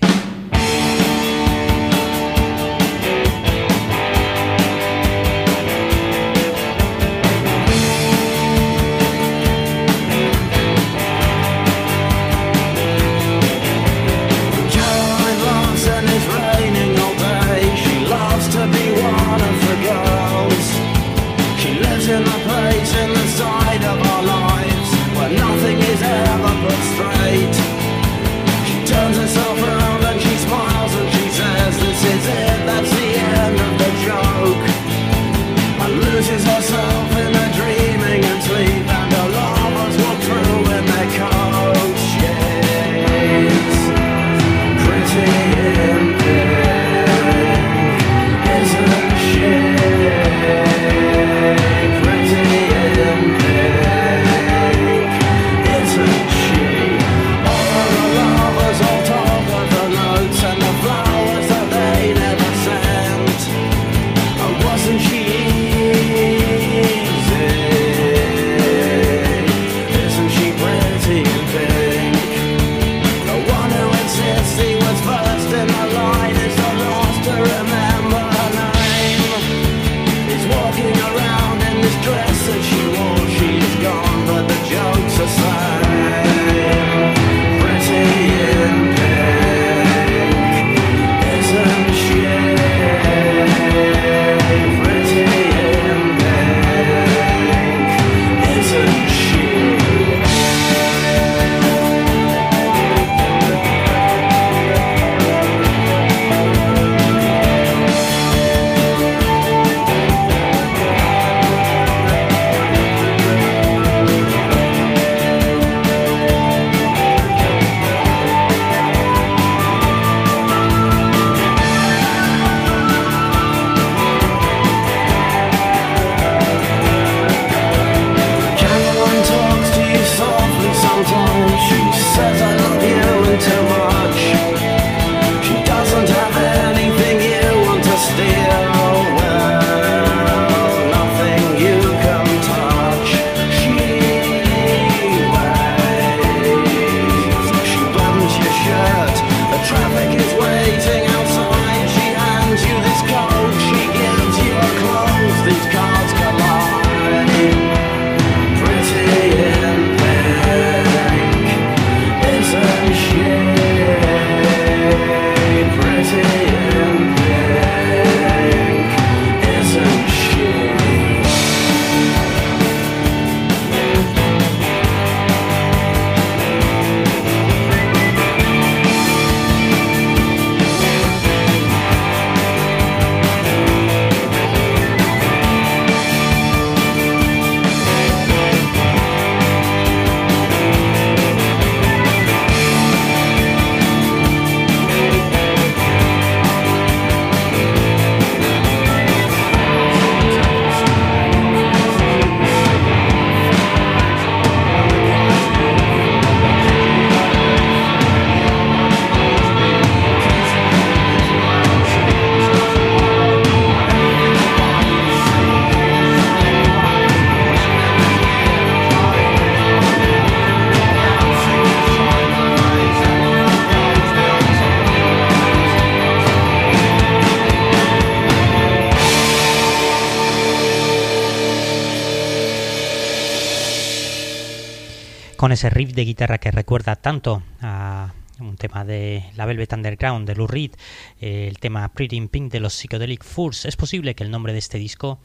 Ese 235.53 235.71
riff 235.71 235.93
de 235.93 236.05
guitarra 236.05 236.39
que 236.39 236.51
recuerda 236.51 236.97
tanto 236.97 237.43
a 237.61 238.13
un 238.41 238.57
tema 238.57 238.85
de 238.85 239.25
la 239.37 239.47
Velvet 239.47 239.73
Underground 239.73 240.27
de 240.27 240.35
Lou 240.35 240.47
Reed, 240.47 240.73
el 241.21 241.59
tema 241.59 241.89
Pretty 241.89 242.17
in 242.17 242.29
Pink 242.29 242.51
de 242.53 242.61
los 242.61 242.75
Psychedelic 242.75 243.25
Furs. 243.25 243.65
Es 243.65 243.77
posible 243.77 244.15
que 244.15 244.25
el 244.25 244.31
nombre 244.31 244.53
de 244.53 244.59
este 244.59 244.79
disco 244.79 245.19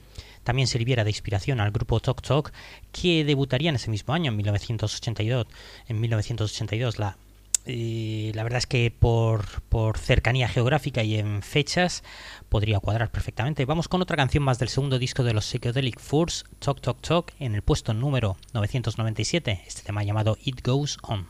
también 0.43 0.67
sirviera 0.67 1.03
de 1.03 1.09
inspiración 1.09 1.59
al 1.59 1.71
grupo 1.71 1.99
Talk 1.99 2.21
Talk, 2.21 2.53
que 2.91 3.23
debutaría 3.26 3.69
en 3.69 3.76
ese 3.76 3.89
mismo 3.89 4.13
año, 4.13 4.32
en 4.32 4.38
1982. 4.38 5.47
En 5.88 5.99
1982 5.99 6.99
la 6.99 7.17
la 7.66 8.43
verdad 8.43 8.59
es 8.59 8.68
que 8.68 8.91
por, 8.91 9.61
por, 9.63 9.97
cercanía 9.97 10.47
geográfica 10.47 11.03
y 11.03 11.16
en 11.16 11.41
fechas 11.41 12.03
podría 12.49 12.80
cuadrar 12.80 13.11
perfectamente. 13.11 13.66
Vamos 13.66 13.88
con 13.88 14.01
otra 14.01 14.18
canción 14.18 14.43
más 14.43 14.59
del 14.59 14.70
segundo 14.70 14.99
disco 14.99 15.24
de 15.24 15.34
los 15.34 15.45
Psychedelic 15.45 15.99
Furs, 15.99 16.45
Talk 16.59 16.82
Talk 16.82 17.01
Talk, 17.01 17.34
en 17.39 17.55
el 17.55 17.61
puesto 17.61 17.93
número 17.93 18.38
997, 18.53 19.63
este 19.68 19.82
tema 19.84 20.03
llamado 20.03 20.38
It 20.43 20.66
Goes 20.66 20.97
On. 21.03 21.28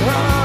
There 0.00 0.08
isn't 0.08 0.39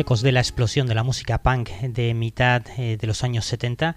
de 0.00 0.32
la 0.32 0.40
explosión 0.40 0.86
de 0.86 0.94
la 0.94 1.04
música 1.04 1.42
punk 1.42 1.68
de 1.82 2.14
mitad 2.14 2.62
eh, 2.78 2.96
de 2.96 3.06
los 3.06 3.22
años 3.22 3.44
70, 3.44 3.96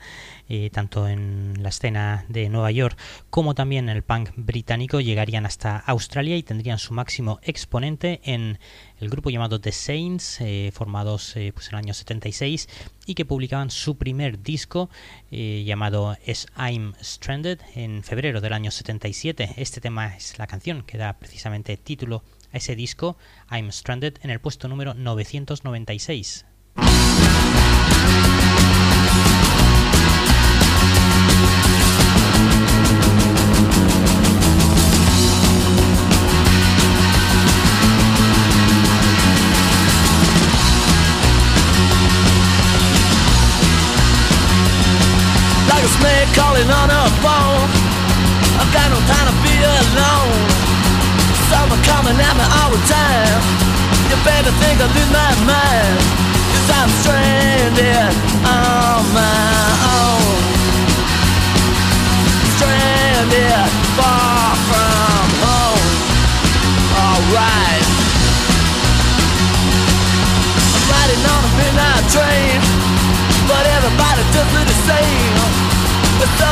eh, 0.50 0.70
tanto 0.70 1.08
en 1.08 1.54
la 1.64 1.70
escena 1.70 2.26
de 2.28 2.50
Nueva 2.50 2.72
York 2.72 2.98
como 3.30 3.56
también 3.56 3.88
en 3.88 3.96
el 3.96 4.04
punk 4.04 4.32
británico, 4.36 5.00
llegarían 5.00 5.46
hasta 5.46 5.78
Australia 5.78 6.36
y 6.36 6.44
tendrían 6.44 6.78
su 6.78 6.94
máximo 6.94 7.40
exponente 7.42 8.20
en 8.26 8.60
el 9.00 9.10
grupo 9.10 9.30
llamado 9.30 9.62
The 9.62 9.72
Saints, 9.72 10.42
eh, 10.42 10.72
formados 10.74 11.36
pues 11.54 11.70
en 11.70 11.76
el 11.76 11.80
año 11.80 11.94
76 11.94 12.68
y 13.06 13.16
que 13.16 13.24
publicaban 13.24 13.72
su 13.72 13.98
primer 13.98 14.44
disco 14.44 14.90
llamado 15.32 16.18
As 16.28 16.48
I'm 16.58 16.94
Stranded 17.02 17.60
en 17.76 18.04
febrero 18.04 18.42
del 18.42 18.54
año 18.54 18.72
77. 18.72 19.54
Este 19.56 19.80
tema 19.80 20.16
es 20.16 20.38
la 20.38 20.48
canción 20.48 20.84
que 20.84 20.98
da 20.98 21.14
precisamente 21.14 21.78
título 21.78 22.24
a 22.54 22.58
ese 22.58 22.76
disco 22.76 23.18
I'm 23.52 23.72
Stranded 23.72 24.20
en 24.22 24.30
el 24.30 24.40
puesto 24.40 24.68
número 24.68 24.94
996. 24.94 26.46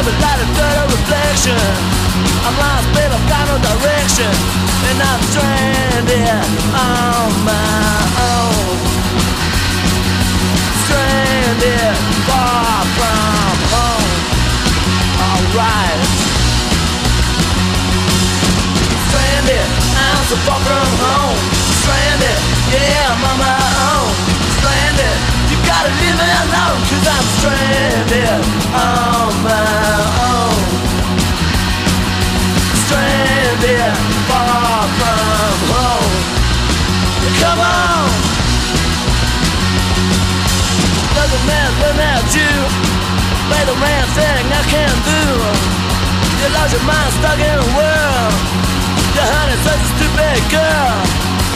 It's 0.01 0.09
something 0.09 0.21
like 0.25 0.41
a 0.41 0.47
dirty 0.57 0.93
reflection 0.97 2.01
I'm 2.41 2.57
lost, 2.57 2.89
but 2.89 3.05
I've 3.05 3.27
got 3.29 3.45
no 3.45 3.57
direction 3.61 4.33
and 4.89 4.97
I'm 4.97 5.21
stranded 5.29 6.41
on 6.73 7.29
my 7.45 8.01
own. 8.17 8.81
Stranded 10.81 11.93
far 12.25 12.81
from 12.97 13.53
home. 13.69 14.09
Alright. 15.21 16.01
Stranded, 19.05 19.65
I'm 20.01 20.23
so 20.25 20.35
far 20.49 20.59
from 20.65 20.89
home. 20.97 21.37
Stranded, 21.85 22.37
yeah, 22.73 23.05
I'm 23.05 23.21
on 23.21 23.37
my 23.37 23.53
own. 23.85 24.09
Stranded, 24.57 25.15
you 25.45 25.57
gotta 25.61 25.93
leave 25.93 26.17
me 26.17 26.25
alone, 26.41 26.79
cause 26.89 27.05
I'm 27.05 27.25
stranded 27.37 28.41
on 28.73 29.29
my 29.45 29.90
A 41.31 41.39
man 41.47 41.71
how 41.95 42.19
to 42.19 42.47
play 43.47 43.63
the 43.63 43.77
man 43.79 44.05
thing 44.19 44.45
I 44.51 44.63
can 44.67 44.95
do? 45.07 45.23
You 46.43 46.47
lost 46.51 46.75
your 46.75 46.83
mind 46.83 47.11
stuck 47.23 47.39
in 47.39 47.55
a 47.55 47.69
world. 47.71 48.35
Your 49.15 49.29
honey's 49.31 49.63
such 49.63 49.79
a 49.79 49.89
stupid 49.95 50.39
girl. 50.51 50.91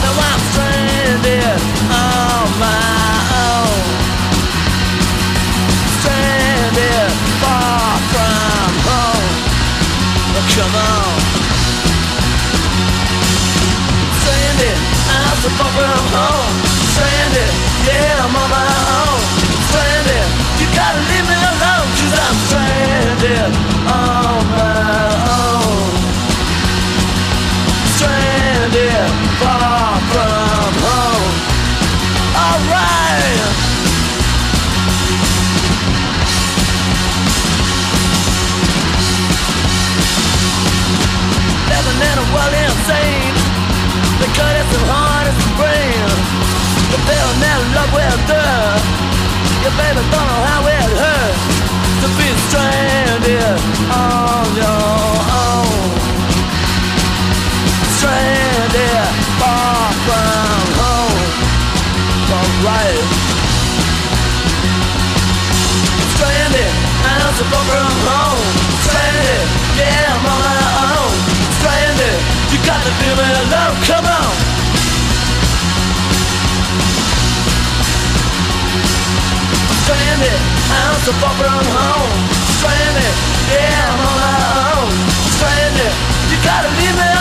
Now 0.00 0.16
I'm 0.16 0.40
stranded 0.48 1.60
on 1.92 2.48
my 2.56 2.88
own. 3.36 3.84
Stranded 6.00 7.12
far 7.44 8.00
from 8.16 8.72
home. 8.88 9.34
Come 10.56 10.72
on. 10.72 11.12
Stranded, 14.24 14.78
I'm 15.12 15.36
so 15.44 15.48
far 15.60 15.70
from 15.76 16.04
home 16.16 16.56
Stranded, 16.96 17.52
yeah, 17.84 18.24
I'm 18.24 18.34
on 18.34 18.50
my 18.50 18.64
own 18.64 19.35
you 19.35 19.35
gotta 20.86 21.02
leave 21.10 21.26
me 21.26 21.34
alone 21.34 21.88
Cause 21.98 22.14
I'm 22.26 22.36
stranded 22.46 23.52
on 23.90 24.38
my 24.54 25.08
own. 25.42 25.90
Stranded, 27.96 29.10
far 29.40 29.98
from 30.10 30.72
home. 30.86 31.34
Alright 32.44 33.40
Living 41.70 42.00
in 42.10 42.16
a 42.22 42.26
world 42.32 42.54
insane. 42.66 43.34
They 44.20 44.30
cut 44.38 44.54
it 44.60 44.66
so 44.72 44.80
hard 44.92 45.26
as 45.30 45.36
the 45.42 45.50
brain. 45.58 46.06
You 46.90 46.98
fell 47.08 47.30
in 47.42 47.74
love 47.74 47.92
with 47.92 48.30
her 48.30 49.05
Your 49.62 49.74
baby 49.78 50.02
don't 50.12 50.26
know 50.26 50.42
how 50.50 50.60
it 50.66 50.90
hurts 51.00 51.42
To 52.02 52.08
be 52.18 52.28
stranded 52.48 53.58
on 53.90 54.46
your 54.56 55.12
own. 55.44 55.74
Stranded 57.96 59.08
far 59.40 59.92
from 60.06 60.64
home. 60.80 61.22
Alright 62.36 63.00
Stranded, 66.14 66.72
I'm 67.06 67.32
so 67.38 67.44
far 67.50 67.64
from 67.70 67.96
home. 68.08 68.44
Stranded, 68.86 69.44
yeah 69.80 70.12
I'm 70.12 70.26
on 70.32 70.38
my 70.44 70.60
own. 70.84 71.12
Stranded 71.58 72.18
you 72.52 72.58
got 72.64 72.80
to 72.84 72.90
feel 73.00 73.16
me 73.16 73.26
alone, 73.42 73.76
come 73.84 74.06
on 74.06 74.35
Stranded, 80.16 80.40
I'm 80.72 80.94
so 81.04 81.12
far 81.20 81.30
from 81.36 81.52
home. 81.76 82.28
Stranded, 82.56 83.14
yeah, 83.52 83.92
I'm 83.92 84.00
on 84.00 84.14
my 84.16 84.80
own. 84.80 84.90
Stranded, 85.36 85.92
you 86.32 86.38
gotta 86.42 86.70
leave 86.80 86.96
me 86.96 87.15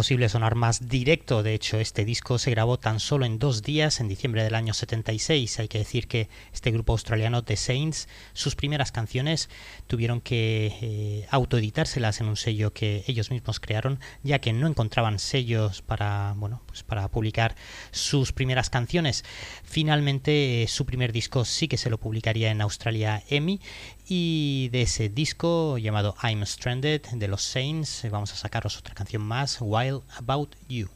imposible 0.00 0.30
sonar 0.30 0.54
más 0.54 0.88
directo. 0.88 1.42
De 1.42 1.52
hecho, 1.52 1.78
este 1.78 2.06
disco 2.06 2.38
se 2.38 2.50
grabó 2.50 2.78
tan 2.78 3.00
solo 3.00 3.26
en 3.26 3.38
dos 3.38 3.62
días, 3.62 4.00
en 4.00 4.08
diciembre 4.08 4.42
del 4.42 4.54
año 4.54 4.72
76. 4.72 5.58
Hay 5.58 5.68
que 5.68 5.76
decir 5.76 6.08
que 6.08 6.30
este 6.54 6.70
grupo 6.70 6.94
australiano, 6.94 7.44
The 7.44 7.56
Saints, 7.56 8.08
sus 8.32 8.56
primeras 8.56 8.92
canciones 8.92 9.50
tuvieron 9.88 10.22
que 10.22 10.74
eh, 10.80 11.26
autoeditárselas 11.30 12.22
en 12.22 12.28
un 12.28 12.36
sello 12.36 12.72
que 12.72 13.04
ellos 13.08 13.30
mismos 13.30 13.60
crearon, 13.60 14.00
ya 14.22 14.38
que 14.38 14.54
no 14.54 14.68
encontraban 14.68 15.18
sellos 15.18 15.82
para, 15.82 16.32
bueno, 16.38 16.62
pues 16.70 16.84
para 16.84 17.08
publicar 17.08 17.56
sus 17.90 18.32
primeras 18.32 18.70
canciones. 18.70 19.24
Finalmente, 19.64 20.62
eh, 20.62 20.68
su 20.68 20.86
primer 20.86 21.10
disco 21.12 21.44
sí 21.44 21.66
que 21.66 21.76
se 21.76 21.90
lo 21.90 21.98
publicaría 21.98 22.52
en 22.52 22.60
Australia 22.60 23.22
EMI 23.28 23.60
y 24.08 24.68
de 24.70 24.82
ese 24.82 25.08
disco 25.08 25.78
llamado 25.78 26.14
I'm 26.22 26.46
Stranded 26.46 27.02
de 27.12 27.28
los 27.28 27.42
Saints 27.42 28.04
eh, 28.04 28.08
vamos 28.08 28.32
a 28.32 28.36
sacaros 28.36 28.78
otra 28.78 28.94
canción 28.94 29.22
más, 29.22 29.58
Wild 29.60 30.02
About 30.16 30.54
You. 30.68 30.88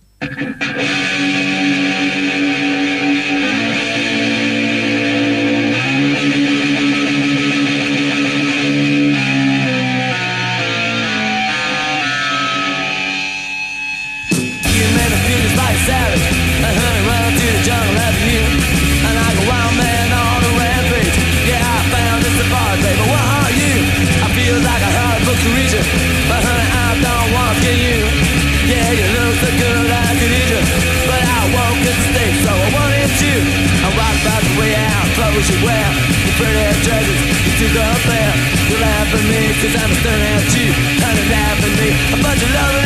Clothes 35.65 35.65
you 35.65 35.67
wear 35.67 35.89
Your 36.25 36.35
pretty 36.37 36.81
dresses, 36.85 37.21
you 37.45 37.53
took 37.59 37.77
up 37.81 38.01
there 38.05 38.35
You 38.69 38.77
laugh 38.81 39.15
at 39.15 39.25
me 39.25 39.41
cause 39.61 39.77
I'm 39.83 39.93
staring 40.01 40.23
at 40.23 40.57
you 40.57 40.69
Honey, 41.01 41.25
laugh 41.31 41.61
at 41.65 41.75
me, 41.81 41.89
a 42.13 42.23
bunch 42.23 42.43
of 42.43 42.51
loving 42.53 42.84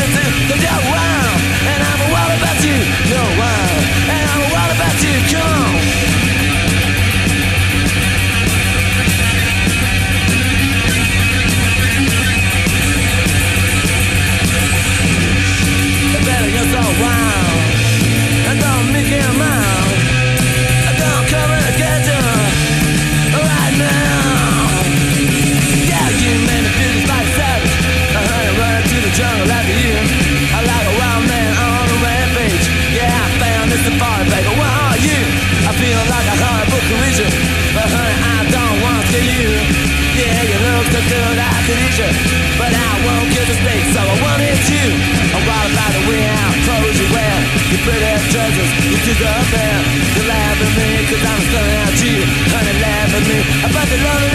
took 49.08 49.24
up 49.24 49.46
there. 49.48 49.80
You 50.16 50.22
laugh 50.28 50.60
at 50.60 50.72
me, 50.76 50.88
cause 51.08 51.24
I'm 51.24 51.40
staring 51.48 51.76
at 51.80 51.96
you. 52.04 52.16
Honey, 52.52 52.74
laugh 52.84 53.14
at 53.16 53.24
me, 53.24 53.38
about 53.64 53.88
the 53.88 53.96
loving 54.04 54.27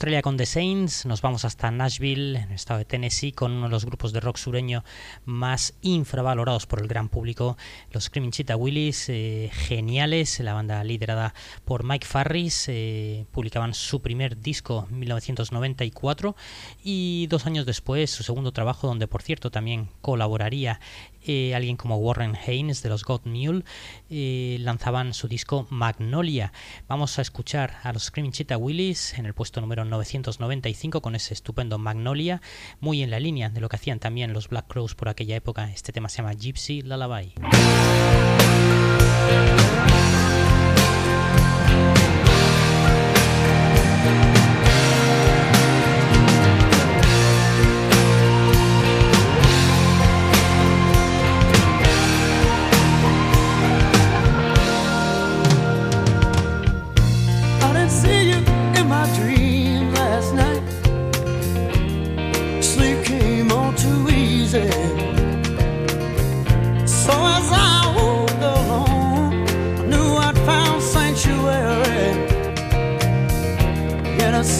Australia 0.00 0.22
con 0.22 0.38
The 0.38 0.46
Saints 0.46 1.04
nos 1.04 1.20
vamos 1.20 1.44
hasta 1.44 1.70
Nashville, 1.70 2.38
en 2.38 2.48
el 2.48 2.54
estado 2.54 2.78
de 2.78 2.86
Tennessee, 2.86 3.32
con 3.32 3.52
uno 3.52 3.66
de 3.66 3.70
los 3.70 3.84
grupos 3.84 4.14
de 4.14 4.20
rock 4.20 4.38
sureño 4.38 4.82
más 5.26 5.74
infravalorados 5.82 6.64
por 6.64 6.80
el 6.80 6.88
gran 6.88 7.10
público, 7.10 7.58
los 7.92 8.04
Screaming 8.04 8.30
Cheetah 8.30 8.56
Willis, 8.56 9.10
eh, 9.10 9.50
geniales, 9.52 10.40
la 10.40 10.54
banda 10.54 10.82
liderada 10.84 11.34
por 11.66 11.84
Mike 11.84 12.06
Farris, 12.06 12.64
eh, 12.68 13.26
publicaban 13.30 13.74
su 13.74 14.00
primer 14.00 14.40
disco 14.40 14.86
en 14.90 15.00
1994 15.00 16.34
y 16.82 17.26
dos 17.26 17.44
años 17.44 17.66
después 17.66 18.10
su 18.10 18.22
segundo 18.22 18.52
trabajo, 18.52 18.86
donde 18.86 19.06
por 19.06 19.20
cierto 19.20 19.50
también 19.50 19.90
colaboraría 20.00 20.80
eh, 21.26 21.54
alguien 21.54 21.76
como 21.76 21.96
Warren 21.96 22.36
Haynes 22.36 22.82
de 22.82 22.88
los 22.88 23.04
God 23.04 23.22
Mule 23.24 23.64
eh, 24.08 24.56
lanzaban 24.60 25.14
su 25.14 25.28
disco 25.28 25.66
Magnolia. 25.70 26.52
Vamos 26.88 27.18
a 27.18 27.22
escuchar 27.22 27.76
a 27.82 27.92
los 27.92 28.04
Screaming 28.04 28.32
Cheetah 28.32 28.56
Willis 28.56 29.18
en 29.18 29.26
el 29.26 29.34
puesto 29.34 29.60
número 29.60 29.84
995 29.84 31.00
con 31.00 31.14
ese 31.14 31.34
estupendo 31.34 31.78
Magnolia, 31.78 32.40
muy 32.80 33.02
en 33.02 33.10
la 33.10 33.20
línea 33.20 33.50
de 33.50 33.60
lo 33.60 33.68
que 33.68 33.76
hacían 33.76 33.98
también 33.98 34.32
los 34.32 34.48
Black 34.48 34.66
Crows 34.68 34.94
por 34.94 35.08
aquella 35.08 35.36
época. 35.36 35.70
Este 35.70 35.92
tema 35.92 36.08
se 36.08 36.18
llama 36.18 36.34
Gypsy 36.34 36.82
Lullaby. 36.82 37.34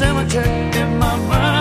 Cemetery 0.00 0.80
in 0.80 0.98
my 0.98 1.14
mind 1.28 1.59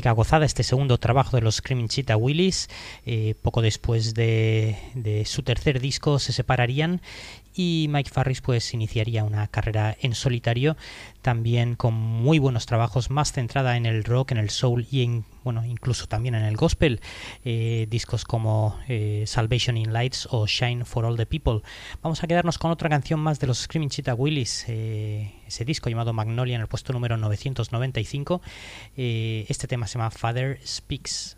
gozada 0.00 0.44
este 0.44 0.62
segundo 0.62 0.98
trabajo 0.98 1.36
de 1.36 1.42
los 1.42 1.56
Screaming 1.56 1.88
Cheetah 1.88 2.16
Willis. 2.16 2.68
Eh, 3.04 3.34
poco 3.42 3.62
después 3.62 4.14
de, 4.14 4.76
de 4.94 5.24
su 5.24 5.42
tercer 5.42 5.80
disco 5.80 6.18
se 6.18 6.32
separarían 6.32 7.00
y 7.54 7.86
Mike 7.90 8.10
Farris 8.10 8.40
pues 8.40 8.74
iniciaría 8.74 9.24
una 9.24 9.46
carrera 9.48 9.96
en 10.00 10.14
solitario 10.14 10.76
también 11.22 11.74
con 11.74 11.94
muy 11.94 12.38
buenos 12.38 12.66
trabajos 12.66 13.10
más 13.10 13.32
centrada 13.32 13.76
en 13.76 13.86
el 13.86 14.04
rock 14.04 14.32
en 14.32 14.38
el 14.38 14.50
soul 14.50 14.86
y 14.90 15.02
en 15.02 15.24
bueno 15.46 15.64
incluso 15.64 16.08
también 16.08 16.34
en 16.34 16.42
el 16.42 16.56
gospel 16.56 17.00
eh, 17.44 17.86
discos 17.88 18.24
como 18.24 18.76
eh, 18.88 19.22
Salvation 19.28 19.76
in 19.76 19.92
Lights 19.92 20.26
o 20.32 20.46
Shine 20.48 20.84
for 20.84 21.04
All 21.04 21.16
the 21.16 21.24
People. 21.24 21.62
Vamos 22.02 22.22
a 22.24 22.26
quedarnos 22.26 22.58
con 22.58 22.72
otra 22.72 22.88
canción 22.88 23.20
más 23.20 23.38
de 23.38 23.46
los 23.46 23.58
Screaming 23.58 23.88
Cheetah 23.88 24.14
Willis 24.14 24.64
eh, 24.66 25.32
ese 25.46 25.64
disco 25.64 25.88
llamado 25.88 26.12
Magnolia 26.12 26.56
en 26.56 26.62
el 26.62 26.66
puesto 26.66 26.92
número 26.92 27.16
995 27.16 28.42
eh, 28.96 29.46
este 29.48 29.68
tema 29.68 29.86
se 29.86 29.98
llama 29.98 30.10
Father 30.10 30.58
Speaks 30.66 31.36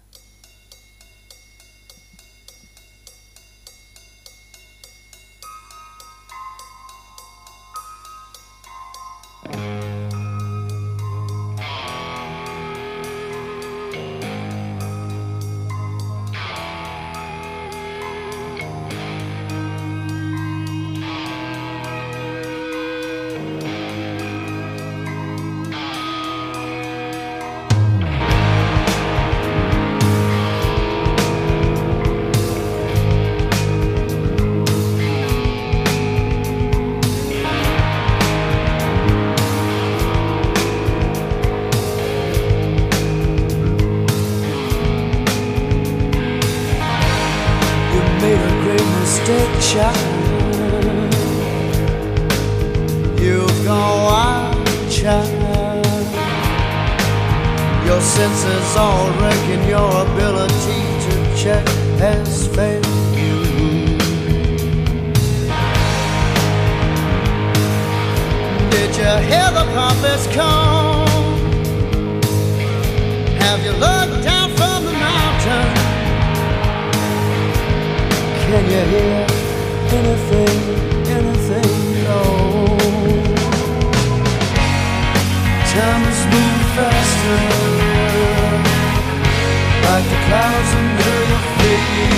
like 89.99 90.11
the 90.11 90.17
clouds 90.27 90.75
under 90.75 91.25
your 91.29 91.43
feet. 91.59 92.18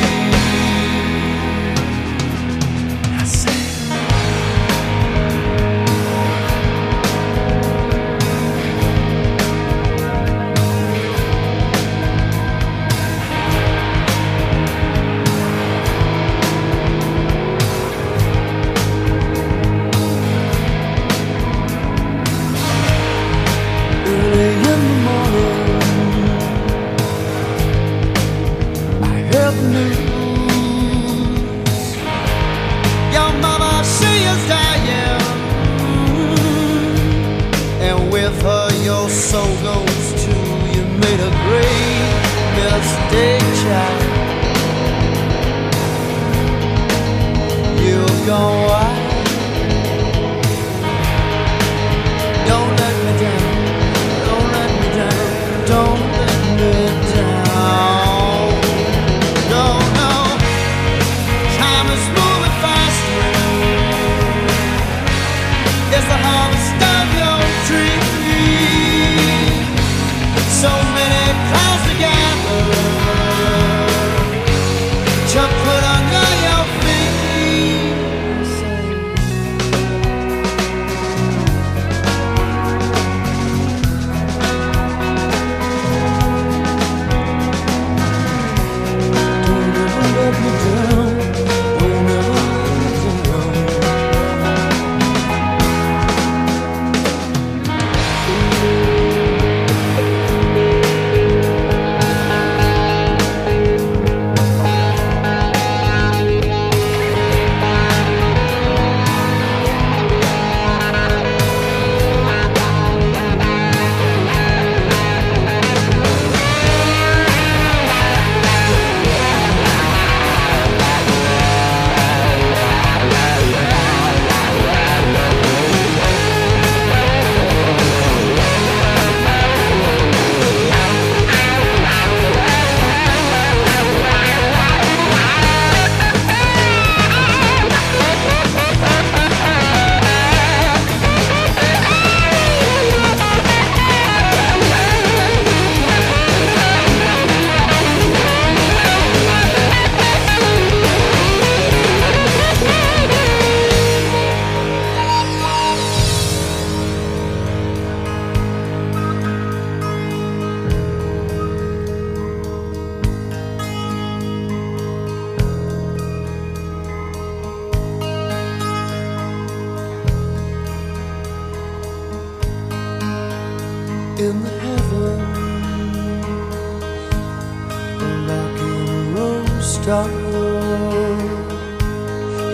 He 179.90 179.96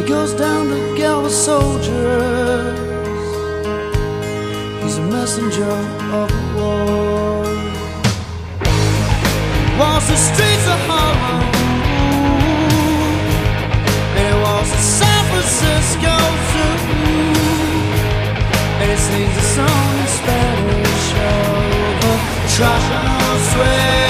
goes 0.09 0.32
down 0.32 0.68
to 0.68 0.97
gather 0.97 1.28
soldiers. 1.28 2.78
He's 4.82 4.97
a 4.97 5.03
messenger 5.03 5.70
of 6.16 6.30
war. 6.57 7.45
Walks 9.78 10.07
the 10.09 10.16
streets 10.16 10.66
of 10.66 10.80
Harlem. 10.89 11.43
And 14.16 14.26
he 14.32 14.37
walks 14.41 14.70
to 14.70 14.78
San 14.99 15.22
Francisco 15.28 16.16
too. 16.53 16.76
And 18.80 18.89
he 18.93 18.97
sings 18.97 19.37
a 19.37 19.47
song 19.57 19.93
in 20.01 20.09
Spanish 20.18 21.09
over 21.20 22.16
Trashano 22.55 23.28
Suelo. 23.51 24.05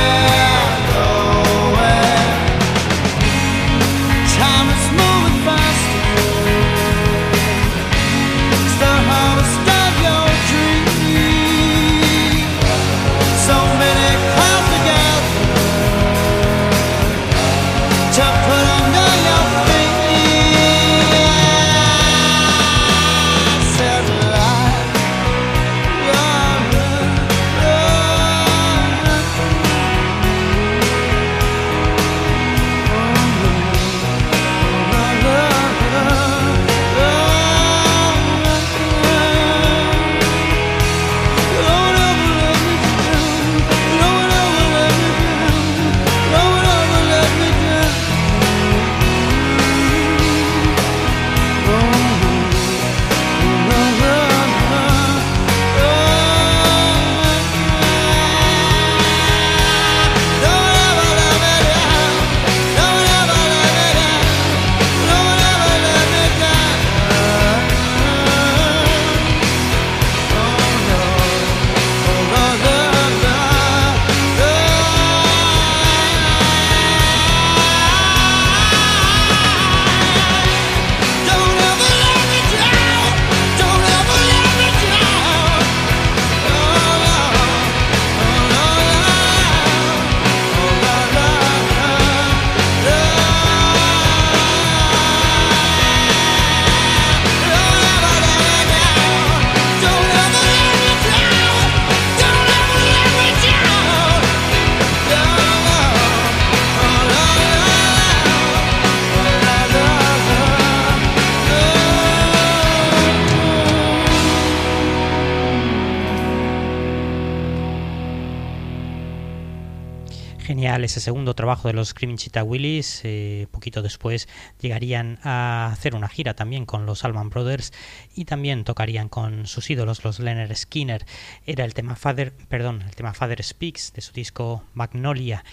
Genial 120.46 120.84
ese 120.84 121.00
segundo 121.00 121.34
trabajo 121.34 121.66
de 121.66 121.74
los 121.74 121.88
Screaming 121.88 122.18
Cheetah 122.18 122.44
Willis. 122.44 123.00
eh, 123.02 123.48
poquito 123.50 123.82
después 123.82 124.28
llegarían 124.60 125.18
a 125.24 125.72
hacer 125.72 125.96
una 125.96 126.06
gira 126.06 126.34
también 126.34 126.66
con 126.66 126.86
los 126.86 127.04
Allman 127.04 127.30
Brothers 127.30 127.72
y 128.14 128.26
también 128.26 128.62
tocarían 128.62 129.08
con 129.08 129.48
sus 129.48 129.68
ídolos, 129.70 130.04
los 130.04 130.20
Leonard 130.20 130.54
Skinner. 130.54 131.04
Era 131.46 131.64
el 131.64 131.74
tema 131.74 131.96
Father, 131.96 132.32
perdón, 132.48 132.82
el 132.82 132.94
tema 132.94 133.12
Father 133.12 133.42
Speaks 133.42 133.92
de 133.92 134.02
su 134.02 134.12
disco 134.12 134.62
Magnolia. 134.72 135.44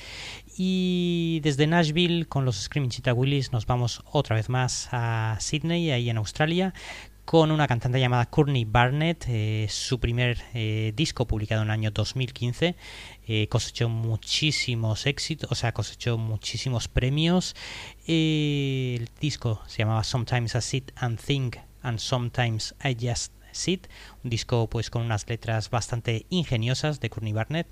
Y 0.55 1.39
desde 1.41 1.65
Nashville 1.65 2.27
con 2.27 2.45
los 2.45 2.61
Screaming 2.61 2.91
Cheetah 2.91 3.15
Willis 3.15 3.51
nos 3.51 3.65
vamos 3.65 4.03
otra 4.11 4.35
vez 4.35 4.47
más 4.47 4.89
a 4.91 5.37
Sydney, 5.39 5.89
ahí 5.89 6.11
en 6.11 6.17
Australia, 6.17 6.71
con 7.25 7.51
una 7.51 7.67
cantante 7.67 7.99
llamada 7.99 8.25
Courtney 8.25 8.65
Barnett, 8.65 9.25
eh, 9.27 9.67
su 9.69 9.99
primer 9.99 10.37
eh, 10.53 10.93
disco 10.95 11.25
publicado 11.25 11.61
en 11.61 11.69
el 11.69 11.71
año 11.71 11.91
2015, 11.91 12.75
eh, 13.27 13.47
cosechó 13.47 13.89
muchísimos 13.89 15.05
éxitos, 15.05 15.51
o 15.51 15.55
sea, 15.55 15.73
cosechó 15.73 16.17
muchísimos 16.17 16.87
premios. 16.87 17.55
El 18.05 19.09
disco 19.19 19.61
se 19.67 19.79
llamaba 19.79 20.03
Sometimes 20.03 20.55
I 20.55 20.61
Sit 20.61 20.91
and 20.95 21.19
Think 21.19 21.57
and 21.81 21.99
Sometimes 21.99 22.75
I 22.83 22.95
Just 22.99 23.33
Sit, 23.51 23.87
un 24.23 24.29
disco 24.29 24.67
pues 24.69 24.89
con 24.89 25.03
unas 25.03 25.29
letras 25.29 25.69
bastante 25.69 26.25
ingeniosas 26.29 26.99
de 26.99 27.09
Courtney 27.09 27.33
Barnett 27.33 27.67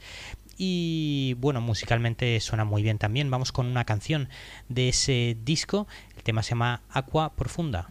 y 0.57 1.35
bueno, 1.39 1.59
musicalmente 1.59 2.39
suena 2.39 2.65
muy 2.65 2.83
bien 2.83 2.99
también. 2.99 3.31
Vamos 3.31 3.51
con 3.51 3.65
una 3.65 3.83
canción 3.83 4.29
de 4.69 4.89
ese 4.89 5.35
disco, 5.43 5.87
el 6.15 6.23
tema 6.23 6.43
se 6.43 6.51
llama 6.51 6.83
Aqua 6.89 7.33
Profunda. 7.33 7.89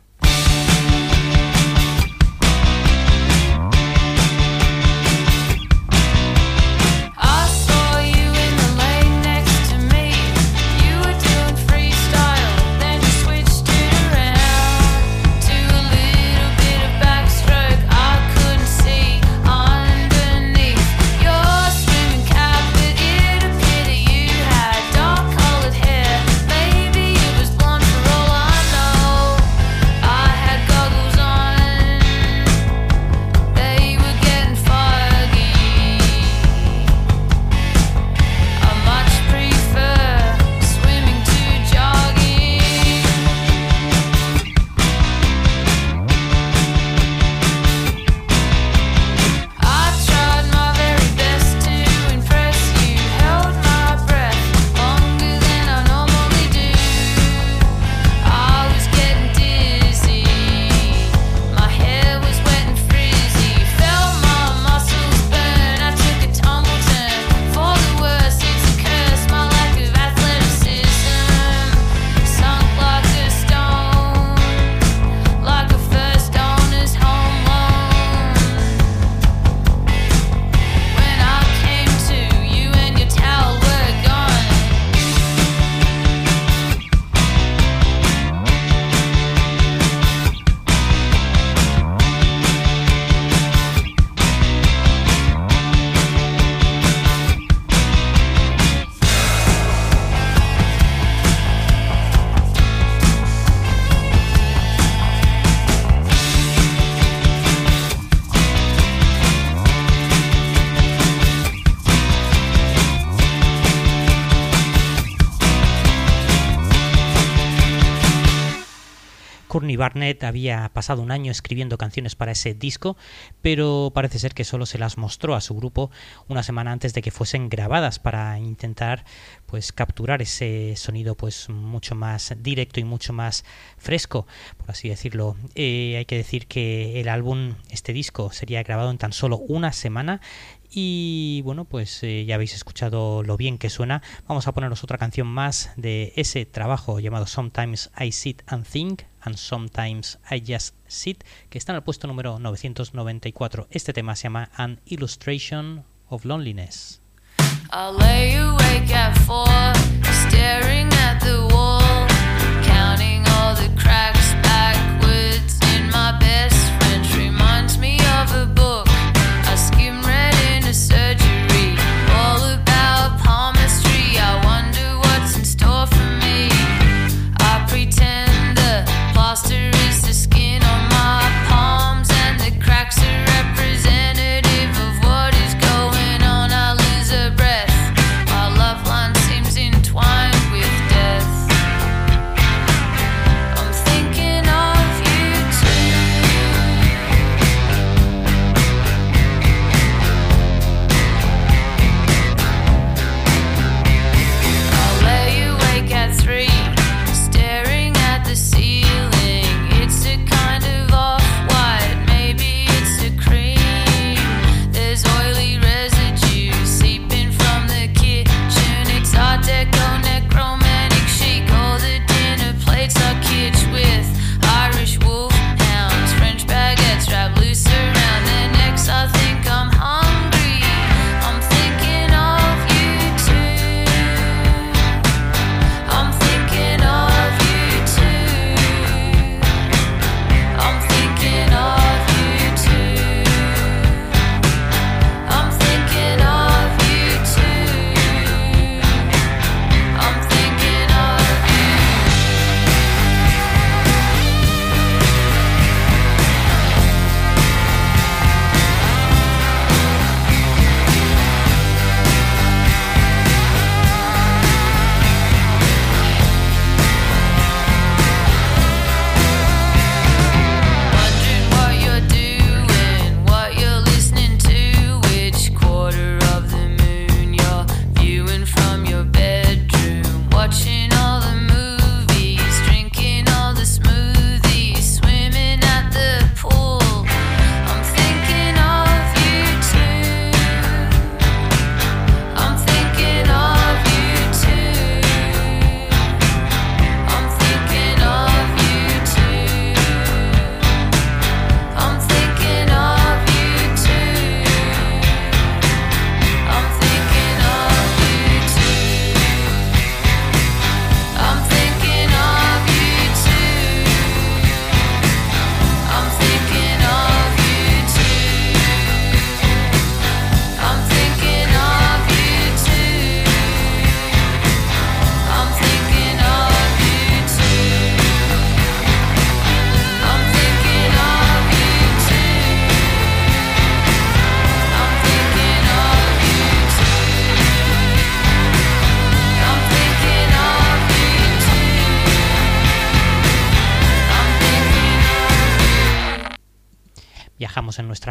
Courtney 119.71 119.77
Barnett 119.77 120.25
había 120.25 120.69
pasado 120.73 121.01
un 121.01 121.13
año 121.13 121.31
escribiendo 121.31 121.79
canciones 121.79 122.17
para 122.17 122.33
ese 122.33 122.55
disco, 122.55 122.97
pero 123.41 123.93
parece 123.95 124.19
ser 124.19 124.35
que 124.35 124.43
solo 124.43 124.67
se 124.67 124.79
las 124.79 124.99
mostró 124.99 125.37
a 125.37 125.41
su 125.41 125.55
grupo 125.55 125.93
una 126.27 126.43
semana 126.43 126.73
antes 126.73 126.93
de 126.93 127.03
que 127.03 127.13
fuesen 127.13 127.49
grabadas 127.49 128.01
para 128.01 128.37
intentar 128.41 129.05
pues 129.47 129.71
capturar 129.71 130.23
ese 130.23 130.75
sonido 130.75 131.17
pues 131.17 131.49
mucho 131.51 131.95
más 131.95 132.35
directo 132.39 132.81
y 132.81 132.85
mucho 132.85 133.13
más 133.13 133.45
fresco, 133.79 134.27
por 134.57 134.73
así 134.73 134.89
decirlo. 134.89 135.37
Eh, 135.55 135.95
hay 135.99 136.05
que 136.05 136.17
decir 136.17 136.49
que 136.49 137.01
el 137.01 137.09
álbum, 137.09 137.55
este 137.69 137.93
disco, 137.93 138.33
sería 138.33 138.65
grabado 138.65 138.91
en 138.91 138.99
tan 138.99 139.13
solo 139.13 139.37
una 139.37 139.73
semana 139.73 140.21
y 140.69 141.43
bueno, 141.45 141.65
pues 141.65 142.03
eh, 142.03 142.25
ya 142.25 142.35
habéis 142.35 142.55
escuchado 142.55 143.23
lo 143.23 143.37
bien 143.37 143.57
que 143.57 143.71
suena. 143.71 144.03
Vamos 144.27 144.49
a 144.49 144.53
poneros 144.53 144.83
otra 144.83 144.99
canción 144.99 145.29
más 145.29 145.71
de 145.77 146.13
ese 146.17 146.45
trabajo 146.45 146.99
llamado 146.99 147.29
Sometimes 147.29 147.93
I 148.01 148.11
Sit 148.11 148.43
and 148.49 148.67
Think 148.67 149.03
and 149.23 149.37
Sometimes 149.37 150.19
I 150.31 150.43
Just 150.47 150.75
Sit, 150.87 151.25
que 151.49 151.59
está 151.59 151.73
en 151.73 151.77
el 151.77 151.83
puesto 151.83 152.07
número 152.07 152.39
994. 152.39 153.69
Este 153.71 153.93
tema 153.93 154.17
se 154.17 154.25
llama 154.25 154.51
An 154.55 154.81
Illustration 154.87 155.85
of 156.09 156.25
Loneliness. 156.25 157.01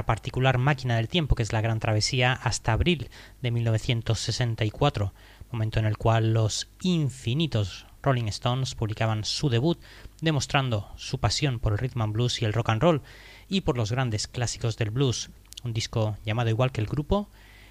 Particular 0.06 0.58
máquina 0.58 0.96
del 0.96 1.08
tiempo, 1.08 1.36
que 1.36 1.44
es 1.44 1.54
la 1.54 1.62
Gran 1.62 1.80
Travesía, 1.80 2.34
hasta 2.34 2.74
abril 2.74 3.10
de 3.42 3.52
1964, 3.52 5.14
momento 5.52 5.80
en 5.80 5.86
el 5.86 5.98
cual 5.98 6.34
los 6.34 6.68
infinitos 6.82 7.86
Rolling 8.02 8.28
Stones 8.28 8.76
publicaban 8.76 9.24
su 9.24 9.50
debut, 9.50 9.80
demostrando 10.22 10.90
su 10.96 11.20
pasión 11.20 11.60
por 11.60 11.74
el 11.74 11.80
rhythm 11.80 12.02
and 12.02 12.14
blues 12.14 12.42
y 12.42 12.46
el 12.46 12.54
rock 12.54 12.70
and 12.70 12.82
roll, 12.82 13.02
y 13.48 13.62
por 13.62 13.78
los 13.78 13.92
grandes 13.92 14.28
clásicos 14.28 14.78
del 14.78 14.92
blues, 14.92 15.30
un 15.64 15.74
disco 15.74 16.18
llamado 16.26 16.50
igual 16.50 16.72
que 16.72 16.82
el 16.82 16.88
grupo, 16.88 17.30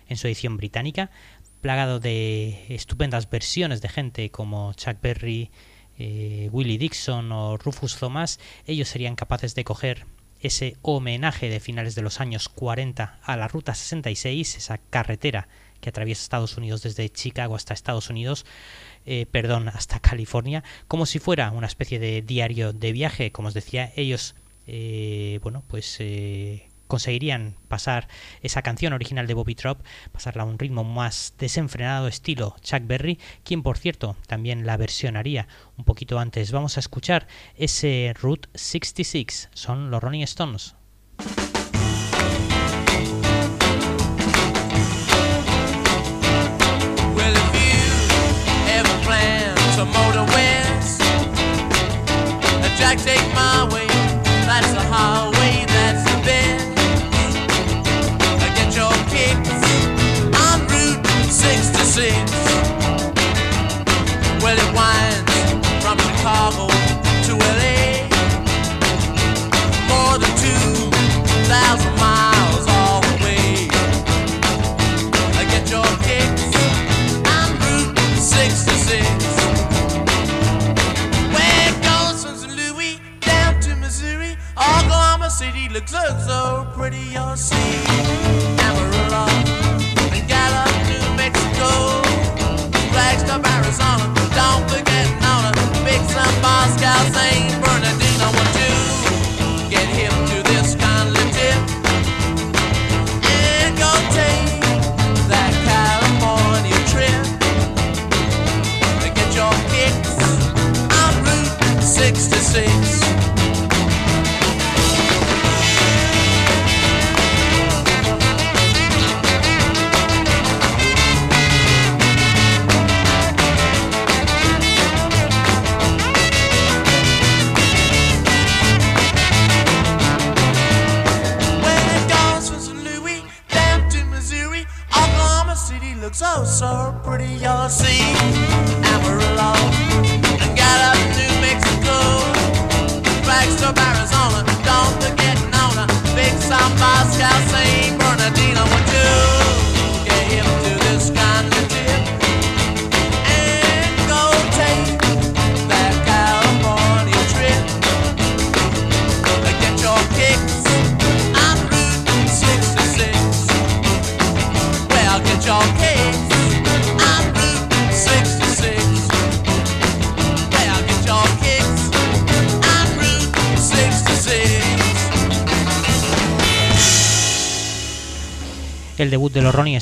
en 0.09 0.16
su 0.16 0.26
edición 0.26 0.57
británica, 0.57 1.11
plagado 1.61 2.01
de 2.01 2.66
estupendas 2.68 3.29
versiones 3.29 3.81
de 3.81 3.89
gente 3.89 4.31
como 4.31 4.72
Chuck 4.74 5.01
Berry, 5.01 5.51
eh, 5.99 6.49
Willie 6.53 6.79
Dixon 6.79 7.33
o 7.33 7.57
Rufus 7.57 7.97
Thomas, 7.97 8.39
ellos 8.66 8.89
serían 8.89 9.16
capaces 9.16 9.55
de 9.55 9.64
coger 9.64 10.07
ese 10.41 10.76
homenaje 10.82 11.49
de 11.49 11.61
finales 11.61 11.95
de 11.95 12.03
los 12.03 12.20
años 12.20 12.49
40 12.49 13.18
a 13.22 13.36
la 13.36 13.49
Ruta 13.49 13.74
66, 13.74 14.57
esa 14.57 14.78
carretera 14.78 15.49
que 15.80 15.91
atraviesa 15.91 16.22
Estados 16.22 16.57
Unidos 16.57 16.82
desde 16.82 17.09
Chicago 17.09 17.55
hasta 17.55 17.74
Estados 17.74 18.11
Unidos, 18.11 18.47
eh, 19.07 19.26
perdón, 19.30 19.68
hasta 19.68 20.01
California, 20.01 20.64
como 20.86 21.07
si 21.07 21.18
fuera 21.18 21.51
una 21.51 21.66
especie 21.66 21.99
de 21.99 22.22
diario 22.22 22.72
de 22.72 22.93
viaje, 22.93 23.32
como 23.32 23.49
os 23.49 23.55
decía, 23.55 23.93
ellos, 23.97 24.34
eh, 24.66 25.39
bueno, 25.43 25.64
pues 25.66 25.97
eh, 26.01 26.67
conseguirían 26.89 27.55
pasar 27.68 28.09
esa 28.43 28.62
canción 28.62 28.93
original 28.93 29.26
de 29.26 29.34
Bobby 29.34 29.55
Trop, 29.55 29.80
pasarla 30.11 30.43
a 30.43 30.47
un 30.47 30.59
ritmo 30.59 30.82
más 30.82 31.34
desenfrenado 31.39 32.09
estilo 32.09 32.57
Chuck 32.62 32.82
Berry, 32.84 33.18
quien 33.45 33.62
por 33.62 33.78
cierto 33.78 34.16
también 34.26 34.66
la 34.66 34.76
versionaría 34.76 35.47
un 35.76 35.84
poquito 35.84 36.18
antes. 36.18 36.51
Vamos 36.51 36.76
a 36.76 36.80
escuchar 36.80 37.28
ese 37.55 38.14
Route 38.20 38.49
66, 38.55 39.51
son 39.53 39.91
los 39.91 40.03
Rolling 40.03 40.22
Stones. 40.22 40.74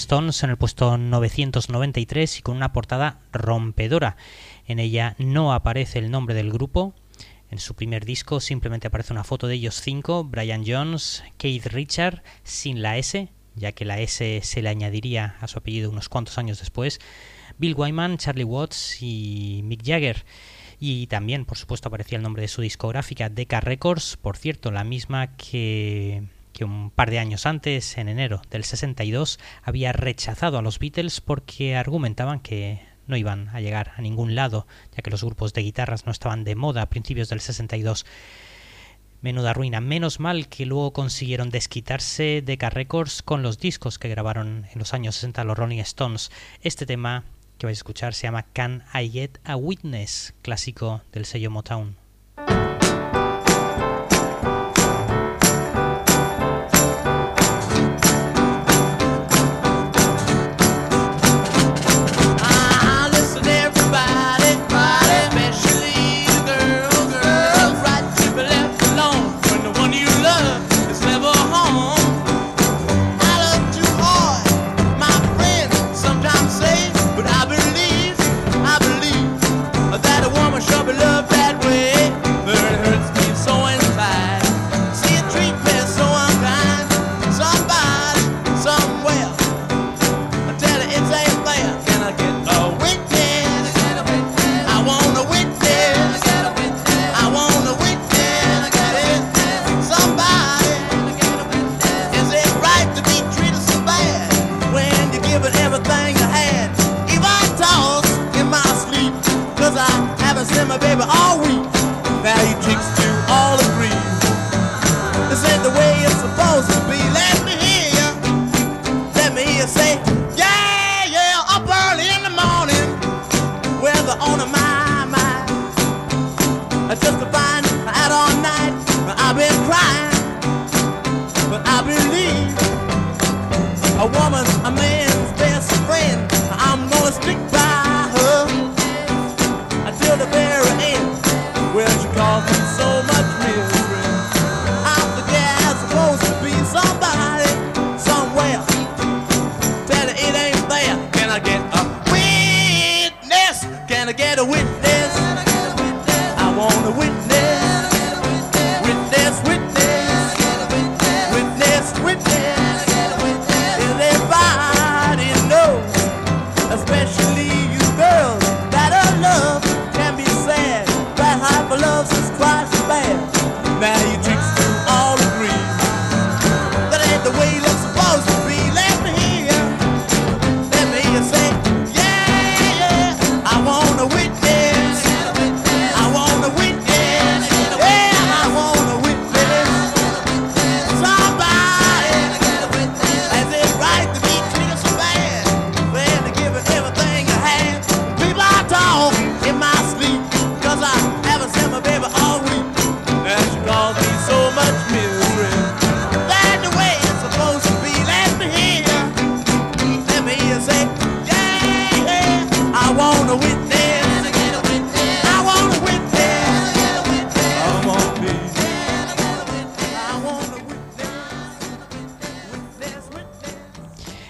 Stones 0.06 0.44
en 0.44 0.50
el 0.50 0.56
puesto 0.56 0.96
993 0.96 2.38
y 2.38 2.42
con 2.42 2.54
una 2.54 2.72
portada 2.72 3.18
rompedora. 3.32 4.16
En 4.64 4.78
ella 4.78 5.16
no 5.18 5.52
aparece 5.52 5.98
el 5.98 6.12
nombre 6.12 6.32
del 6.36 6.52
grupo. 6.52 6.94
En 7.50 7.58
su 7.58 7.74
primer 7.74 8.04
disco 8.04 8.38
simplemente 8.38 8.86
aparece 8.86 9.12
una 9.12 9.24
foto 9.24 9.48
de 9.48 9.56
ellos 9.56 9.80
cinco, 9.80 10.22
Brian 10.22 10.62
Jones, 10.64 11.24
Keith 11.38 11.66
Richard, 11.66 12.22
sin 12.44 12.82
la 12.82 12.98
S, 12.98 13.32
ya 13.56 13.72
que 13.72 13.84
la 13.84 13.98
S 13.98 14.42
se 14.44 14.62
le 14.62 14.68
añadiría 14.68 15.34
a 15.40 15.48
su 15.48 15.58
apellido 15.58 15.90
unos 15.90 16.08
cuantos 16.08 16.38
años 16.38 16.60
después, 16.60 17.00
Bill 17.58 17.74
Wyman, 17.76 18.18
Charlie 18.18 18.44
Watts 18.44 19.02
y 19.02 19.62
Mick 19.64 19.84
Jagger. 19.84 20.24
Y 20.78 21.08
también, 21.08 21.44
por 21.44 21.58
supuesto, 21.58 21.88
aparecía 21.88 22.18
el 22.18 22.22
nombre 22.22 22.42
de 22.42 22.48
su 22.48 22.62
discográfica, 22.62 23.28
Decca 23.28 23.58
Records, 23.60 24.16
por 24.18 24.36
cierto, 24.36 24.70
la 24.70 24.84
misma 24.84 25.36
que 25.36 26.28
que 26.56 26.64
un 26.64 26.90
par 26.90 27.10
de 27.10 27.18
años 27.18 27.44
antes, 27.44 27.98
en 27.98 28.08
enero 28.08 28.40
del 28.50 28.64
62, 28.64 29.38
había 29.62 29.92
rechazado 29.92 30.56
a 30.56 30.62
los 30.62 30.78
Beatles 30.78 31.20
porque 31.20 31.76
argumentaban 31.76 32.40
que 32.40 32.80
no 33.06 33.18
iban 33.18 33.50
a 33.50 33.60
llegar 33.60 33.92
a 33.96 34.00
ningún 34.00 34.34
lado, 34.34 34.66
ya 34.96 35.02
que 35.02 35.10
los 35.10 35.22
grupos 35.22 35.52
de 35.52 35.60
guitarras 35.60 36.06
no 36.06 36.12
estaban 36.12 36.44
de 36.44 36.54
moda 36.54 36.80
a 36.80 36.88
principios 36.88 37.28
del 37.28 37.40
62. 37.40 38.06
Menuda 39.20 39.52
ruina, 39.52 39.82
menos 39.82 40.18
mal 40.18 40.48
que 40.48 40.64
luego 40.64 40.94
consiguieron 40.94 41.50
desquitarse 41.50 42.42
Decca 42.42 42.70
Records 42.70 43.20
con 43.20 43.42
los 43.42 43.58
discos 43.58 43.98
que 43.98 44.08
grabaron 44.08 44.66
en 44.72 44.78
los 44.78 44.94
años 44.94 45.16
60 45.16 45.44
los 45.44 45.58
Rolling 45.58 45.80
Stones. 45.80 46.30
Este 46.62 46.86
tema 46.86 47.24
que 47.58 47.66
vais 47.66 47.76
a 47.76 47.80
escuchar 47.80 48.14
se 48.14 48.28
llama 48.28 48.46
Can 48.54 48.82
I 48.94 49.10
Get 49.10 49.40
a 49.44 49.56
Witness, 49.56 50.32
clásico 50.40 51.02
del 51.12 51.26
sello 51.26 51.50
Motown. 51.50 51.96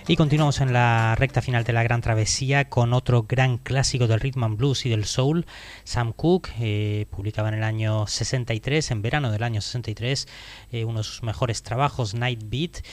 Y 0.09 0.15
continuamos 0.15 0.61
en 0.61 0.73
la 0.73 1.17
recta 1.17 1.43
final 1.43 1.65
de 1.65 1.73
la 1.73 1.83
gran 1.83 2.01
travesía 2.01 2.69
con 2.69 2.93
otro 2.93 3.25
gran 3.25 3.59
clásico 3.59 4.07
del 4.07 4.21
rhythm 4.21 4.45
and 4.45 4.57
blues 4.57 4.87
y 4.87 4.89
del 4.89 5.05
soul. 5.05 5.47
Sam 5.83 6.13
Cooke 6.13 6.53
eh, 6.61 7.07
publicaba 7.11 7.49
en 7.49 7.55
el 7.55 7.65
año 7.65 8.07
63, 8.07 8.93
en 8.93 9.03
verano 9.03 9.33
del 9.33 9.43
año 9.43 9.61
63, 9.61 10.29
eh, 10.71 10.85
uno 10.85 10.99
de 10.99 11.05
sus 11.05 11.25
mejores 11.25 11.65
trabajos, 11.65 12.15
Night 12.15 12.41
Beat. 12.45 12.85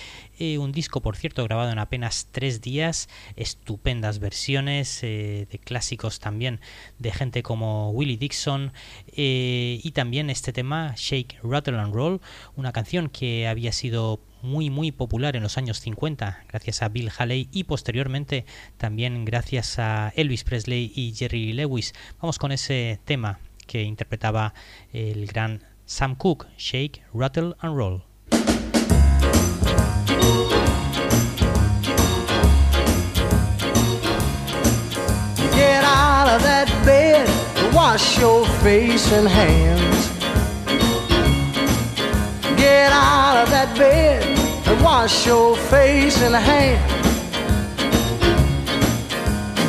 Eh, 0.44 0.57
un 0.57 0.74
disco, 0.74 0.99
por 1.02 1.15
cierto, 1.15 1.41
grabado 1.45 1.72
en 1.72 1.80
apenas 1.80 2.28
tres 2.32 2.60
días. 2.60 3.07
Estupendas 3.38 4.20
versiones 4.20 5.02
eh, 5.02 5.48
de 5.49 5.57
clásicos 5.57 6.20
también 6.20 6.60
de 6.99 7.11
gente 7.14 7.44
como 7.44 7.91
Willie 7.91 8.18
Dixon. 8.18 8.74
eh, 9.07 9.80
y 9.82 9.91
también 9.91 10.30
este 10.30 10.52
tema, 10.52 10.95
Shake, 10.98 11.40
Rattle 11.44 11.80
and 11.80 11.94
Roll, 11.94 12.20
una 12.57 12.74
canción 12.74 13.07
que 13.07 13.48
había 13.48 13.72
sido 13.72 14.20
muy 14.41 14.70
muy 14.70 14.91
popular 14.91 15.38
en 15.38 15.44
los 15.44 15.57
años 15.57 15.80
50 15.80 16.44
gracias 16.49 16.82
a 16.82 16.90
Bill 16.90 17.10
Haley 17.18 17.48
y 17.53 17.64
posteriormente 17.64 18.45
también 18.76 19.24
gracias 19.24 19.80
a 19.80 20.11
Elvis 20.18 20.44
Presley 20.44 20.91
y 20.94 21.14
Jerry 21.15 21.53
Lewis. 21.53 21.94
Vamos 22.20 22.38
con 22.38 22.52
ese 22.52 22.99
tema 23.06 23.40
que 23.65 23.84
interpretaba 23.84 24.53
el 24.91 25.26
gran 25.28 25.64
Sam 25.86 26.15
Cooke, 26.15 26.48
Shake, 26.57 27.02
Rattle 27.14 27.56
and 27.60 27.78
Roll. 27.78 28.12
Wash 37.74 38.20
your 38.20 38.45
face 38.62 39.12
and 39.12 39.28
hands. 39.28 40.10
Get 42.56 42.91
out 42.91 43.44
of 43.44 43.50
that 43.50 43.76
bed 43.78 44.24
and 44.68 44.84
wash 44.84 45.26
your 45.26 45.56
face 45.58 46.22
and 46.22 46.36
hands. 46.36 46.91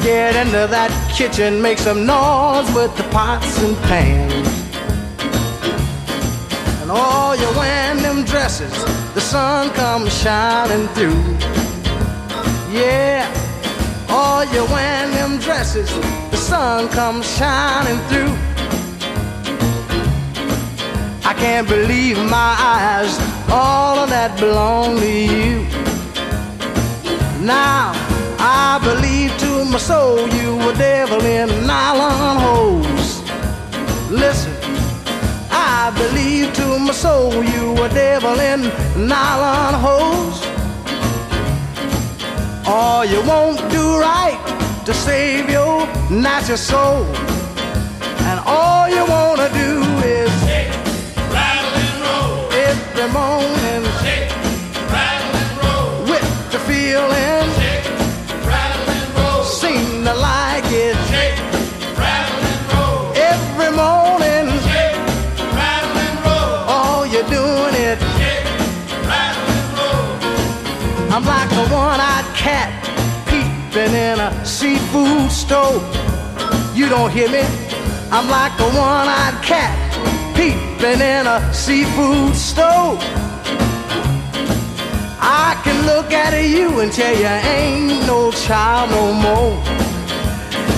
Get 0.04 0.36
into 0.36 0.66
that 0.68 0.90
kitchen, 1.16 1.62
make 1.62 1.78
some 1.78 2.04
noise 2.04 2.70
with 2.74 2.94
the 2.96 3.04
pots 3.04 3.58
and 3.62 3.76
pans. 3.88 4.48
And 6.82 6.90
all 6.90 7.34
you 7.34 7.48
wearing 7.56 8.02
them 8.02 8.24
dresses, 8.24 8.74
the 9.14 9.20
sun 9.20 9.70
comes 9.70 10.12
shining 10.12 10.86
through. 10.88 11.24
Yeah. 12.70 13.24
All 14.10 14.44
you 14.44 14.64
wearing 14.66 15.12
them 15.12 15.38
dresses, 15.38 15.90
sun 16.44 16.88
comes 16.90 17.24
shining 17.38 17.98
through. 18.08 18.34
I 21.30 21.32
can't 21.42 21.66
believe 21.66 22.18
my 22.18 22.52
eyes, 22.76 23.12
all 23.50 23.98
of 23.98 24.10
that 24.10 24.38
belong 24.38 24.98
to 25.00 25.10
you. 25.10 25.62
Now 27.40 27.92
I 28.38 28.78
believe 28.88 29.30
to 29.44 29.64
my 29.64 29.78
soul 29.78 30.28
you 30.40 30.56
were 30.58 30.74
devil 30.74 31.22
in 31.24 31.48
nylon 31.66 32.36
hose. 32.46 33.12
Listen, 34.10 34.54
I 35.50 35.92
believe 35.96 36.52
to 36.60 36.78
my 36.78 36.92
soul 36.92 37.42
you 37.42 37.72
were 37.78 37.88
devil 37.88 38.38
in 38.50 38.60
nylon 39.08 39.74
hose. 39.86 40.40
All 42.66 43.02
you 43.02 43.20
won't 43.22 43.60
do 43.70 43.84
right 43.98 44.63
to 44.84 44.92
save 44.92 45.48
your 45.50 45.86
natural 46.10 46.58
soul. 46.58 47.04
And 48.28 48.38
all 48.46 48.88
you 48.88 49.04
wanna 49.06 49.48
do 49.50 49.70
is 50.04 50.30
Shake, 50.44 50.72
rattle 51.32 51.74
and 51.84 51.96
roll. 52.04 52.52
every 52.68 53.08
morning 53.18 53.82
Shake, 54.04 54.30
rattle 54.92 55.34
and 55.42 55.52
roll. 55.64 55.90
with 56.12 56.28
the 56.52 56.58
feeling, 56.68 57.43
seafood 74.64 75.30
store. 75.30 75.80
You 76.74 76.88
don't 76.88 77.10
hear 77.12 77.28
me? 77.28 77.44
I'm 78.10 78.26
like 78.30 78.54
a 78.66 78.68
one-eyed 78.92 79.36
cat 79.50 79.72
peeping 80.34 81.00
in 81.14 81.26
a 81.26 81.38
seafood 81.52 82.34
store. 82.34 82.96
I 85.20 85.60
can 85.64 85.78
look 85.84 86.10
at 86.12 86.32
you 86.56 86.80
and 86.80 86.90
tell 86.90 87.14
you 87.14 87.32
ain't 87.58 88.06
no 88.06 88.30
child 88.32 88.88
no 88.96 89.04
more. 89.26 89.54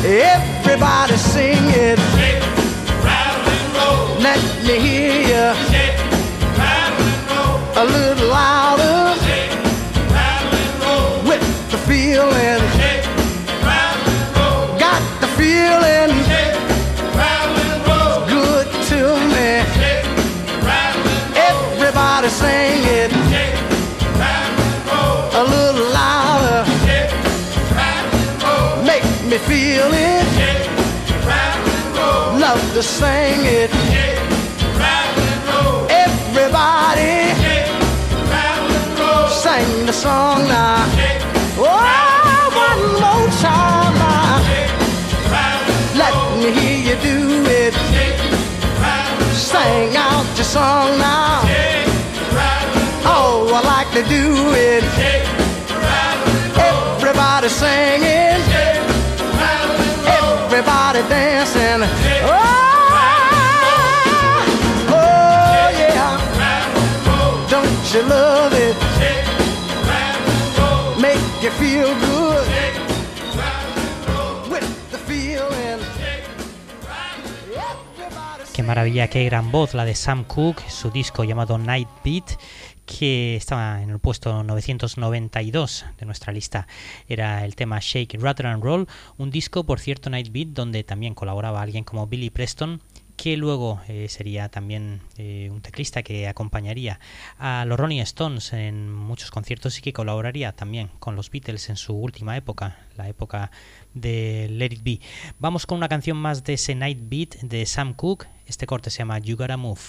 Everybody 0.04 1.16
sing 1.16 1.64
it. 1.88 1.98
Shake, 2.18 2.42
rattle 3.06 3.46
and 3.54 3.68
roll. 3.78 4.04
Let 4.28 4.40
me 4.66 4.74
hear 4.86 5.14
you 5.30 5.46
Shake, 5.70 5.98
rattle 6.58 7.06
and 7.14 7.24
roll. 7.34 7.58
a 7.82 7.84
little 7.96 8.28
louder 8.40 8.98
Shake, 9.26 9.54
rattle 10.16 10.58
and 10.64 10.74
roll. 10.82 11.30
with 11.30 11.44
the 11.70 11.78
feeling. 11.88 12.65
Feeling. 15.56 16.12
Roll. 17.88 18.18
good 18.36 18.68
to 18.90 19.00
me. 19.32 19.50
Everybody 21.50 22.28
sing 22.28 22.80
it 23.00 23.10
a 25.40 25.44
little 25.54 25.88
louder. 26.00 26.60
Make 28.90 29.06
me 29.30 29.38
feel 29.50 29.90
it. 30.10 30.26
Love 32.44 32.62
to 32.74 32.82
sing 32.82 33.40
it. 33.60 33.70
Everybody 36.04 37.16
sing 39.42 39.86
the 39.86 39.92
song 39.92 40.38
now. 40.48 40.95
Do 47.02 47.44
it. 47.62 47.74
Shake, 47.92 48.20
rattle 48.80 49.26
and 49.26 49.36
Sing 49.36 49.96
out 49.96 50.26
your 50.36 50.44
song 50.44 50.98
now. 50.98 51.42
shake, 51.46 51.88
rattle 52.32 52.82
and 52.82 53.06
Oh, 53.06 53.50
I 53.58 53.60
like 53.74 53.90
to 53.98 54.02
do 54.16 54.24
it. 54.54 54.82
shake, 54.98 55.28
rattle 55.70 56.28
and 56.40 56.56
roll. 56.58 56.96
Everybody 57.00 57.48
singing. 57.48 58.40
Shake, 58.50 58.82
rattle 59.40 59.76
and 59.86 60.00
roll. 60.06 60.34
Everybody 60.46 61.00
dancing. 61.08 61.80
Shake, 62.02 62.24
Oh, 62.24 62.34
oh 64.88 65.68
yeah. 65.82 66.16
rattle 66.42 66.82
and 66.82 67.06
roll. 67.08 67.34
Don't 67.54 67.84
you 67.94 68.02
love 68.02 68.52
it? 68.66 68.76
Shake, 68.98 69.28
rattle 69.90 70.30
and 70.32 70.58
roll. 70.58 71.00
Make 71.00 71.24
you 71.42 71.50
feel 71.62 71.90
good 72.04 72.15
maravilla, 78.66 79.08
qué 79.08 79.24
gran 79.24 79.52
voz 79.52 79.74
la 79.74 79.84
de 79.84 79.94
Sam 79.94 80.24
Cooke, 80.24 80.68
su 80.68 80.90
disco 80.90 81.22
llamado 81.22 81.56
Night 81.56 81.88
Beat, 82.04 82.32
que 82.84 83.36
estaba 83.36 83.80
en 83.80 83.90
el 83.90 84.00
puesto 84.00 84.42
992 84.42 85.86
de 85.98 86.04
nuestra 86.04 86.32
lista. 86.32 86.66
Era 87.08 87.44
el 87.44 87.54
tema 87.54 87.78
Shake, 87.80 88.18
Rattle 88.20 88.48
and 88.48 88.64
Roll, 88.64 88.88
un 89.18 89.30
disco, 89.30 89.62
por 89.64 89.78
cierto, 89.78 90.10
Night 90.10 90.32
Beat, 90.32 90.48
donde 90.48 90.82
también 90.82 91.14
colaboraba 91.14 91.62
alguien 91.62 91.84
como 91.84 92.08
Billy 92.08 92.30
Preston, 92.30 92.82
que 93.16 93.36
luego 93.36 93.80
eh, 93.88 94.08
sería 94.08 94.48
también 94.48 95.00
eh, 95.16 95.48
un 95.50 95.60
teclista 95.60 96.02
que 96.02 96.28
acompañaría 96.28 97.00
a 97.38 97.64
los 97.64 97.78
Rolling 97.78 98.00
Stones 98.00 98.52
en 98.52 98.92
muchos 98.92 99.30
conciertos 99.30 99.78
y 99.78 99.82
que 99.82 99.92
colaboraría 99.92 100.52
también 100.52 100.88
con 100.98 101.16
los 101.16 101.30
Beatles 101.30 101.68
en 101.70 101.76
su 101.76 101.94
última 101.94 102.36
época, 102.36 102.78
la 102.96 103.08
época 103.08 103.50
de 103.94 104.48
Let 104.50 104.72
It 104.72 104.82
Be. 104.82 105.00
Vamos 105.38 105.66
con 105.66 105.78
una 105.78 105.88
canción 105.88 106.16
más 106.16 106.44
de 106.44 106.54
ese 106.54 106.74
Night 106.74 106.98
Beat 107.02 107.36
de 107.42 107.64
Sam 107.66 107.94
Cooke. 107.94 108.28
Este 108.46 108.66
corte 108.66 108.90
se 108.90 108.98
llama 108.98 109.18
You 109.18 109.36
Gotta 109.36 109.56
Move. 109.56 109.80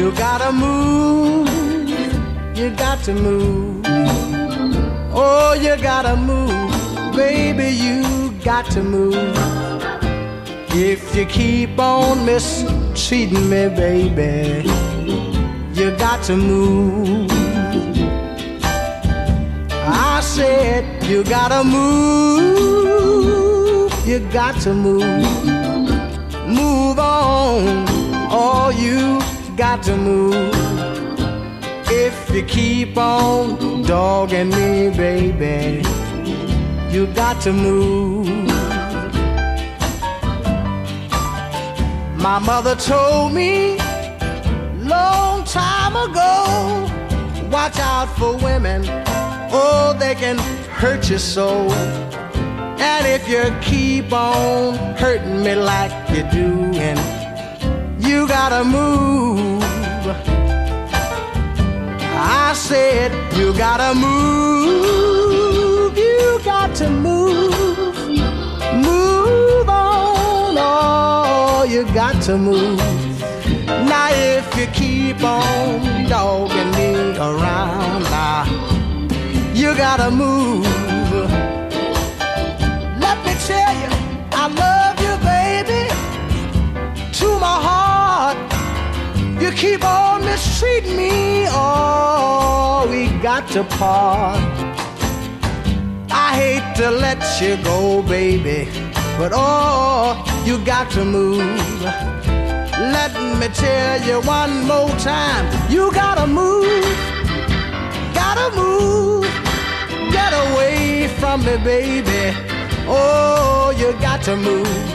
You 0.00 0.12
gotta 0.12 0.50
move, 0.50 1.46
you 2.56 2.70
got 2.70 3.04
to 3.04 3.12
move. 3.12 3.84
Oh, 5.12 5.52
you 5.60 5.76
gotta 5.76 6.16
move, 6.16 6.69
baby, 7.20 7.68
you 7.84 8.32
got 8.42 8.64
to 8.70 8.82
move. 8.82 9.14
If 10.72 11.14
you 11.14 11.26
keep 11.26 11.78
on 11.78 12.24
mistreating 12.24 13.46
me, 13.52 13.68
baby, 13.68 14.64
you 15.78 15.90
got 16.06 16.22
to 16.28 16.34
move. 16.36 17.30
I 20.12 20.20
said, 20.22 20.82
you 21.10 21.22
gotta 21.24 21.62
move, 21.78 23.10
you 24.06 24.18
got 24.40 24.54
to 24.62 24.72
move. 24.72 25.04
Move 26.60 26.98
on, 26.98 27.86
all 28.30 28.72
you 28.72 29.20
got 29.56 29.82
to 29.88 29.94
move. 29.96 30.54
If 32.04 32.16
you 32.34 32.42
keep 32.44 32.96
on 32.96 33.82
dogging 33.82 34.50
me, 34.50 34.90
baby, 35.04 35.82
you 36.90 37.06
got 37.14 37.40
to 37.42 37.52
move. 37.52 38.26
My 42.16 42.38
mother 42.38 42.74
told 42.76 43.32
me 43.32 43.78
long 44.76 45.44
time 45.44 45.94
ago, 45.96 47.48
watch 47.50 47.78
out 47.78 48.08
for 48.18 48.36
women. 48.36 48.82
Oh, 49.52 49.96
they 49.98 50.14
can 50.14 50.38
hurt 50.68 51.08
your 51.08 51.18
soul. 51.20 51.72
And 51.72 53.06
if 53.06 53.28
you 53.28 53.42
keep 53.62 54.12
on 54.12 54.74
hurting 54.96 55.42
me 55.44 55.54
like 55.54 55.92
you 56.10 56.22
do, 56.30 56.78
and 56.78 56.98
you 58.02 58.26
gotta 58.26 58.64
move. 58.64 59.62
I 62.22 62.52
said, 62.54 63.12
you 63.36 63.54
gotta 63.54 63.94
move. 63.94 64.99
You 71.80 71.94
got 71.94 72.20
to 72.22 72.36
move. 72.36 72.78
Now, 73.66 74.08
if 74.12 74.44
you 74.58 74.66
keep 74.66 75.24
on 75.24 76.04
dogging 76.08 76.70
me 76.72 77.16
around, 77.16 78.02
now, 78.02 78.44
you 79.54 79.74
gotta 79.74 80.10
move. 80.10 80.66
Let 83.04 83.16
me 83.24 83.34
tell 83.48 83.72
you, 83.82 83.90
I 84.42 84.44
love 84.64 84.96
you, 85.06 85.14
baby, 85.32 85.82
to 87.18 87.28
my 87.46 87.58
heart. 87.68 88.38
You 89.40 89.50
keep 89.52 89.82
on 89.82 90.22
mistreating 90.22 90.96
me, 90.96 91.46
oh, 91.48 92.86
we 92.90 93.08
got 93.22 93.48
to 93.52 93.64
part. 93.64 94.38
I 96.10 96.28
hate 96.34 96.76
to 96.76 96.90
let 96.90 97.40
you 97.40 97.56
go, 97.64 98.02
baby, 98.02 98.68
but 99.16 99.32
oh, 99.34 100.29
you 100.44 100.58
got 100.64 100.90
to 100.92 101.04
move. 101.04 101.38
Let 102.96 103.12
me 103.38 103.48
tell 103.48 104.00
you 104.02 104.20
one 104.26 104.66
more 104.66 104.90
time, 104.98 105.44
you 105.70 105.92
gotta 105.92 106.26
move, 106.26 106.84
gotta 108.14 108.56
move, 108.56 109.24
get 110.10 110.32
away 110.32 111.08
from 111.18 111.44
me, 111.44 111.56
baby. 111.58 112.36
Oh, 112.88 113.72
you 113.76 113.92
got 114.00 114.22
to 114.22 114.36
move. 114.36 114.94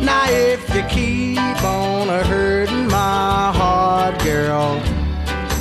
Now, 0.00 0.24
if 0.28 0.74
you 0.74 0.82
keep 0.84 1.62
on 1.62 2.08
hurting 2.24 2.88
my 2.88 3.52
heart, 3.54 4.18
girl, 4.24 4.82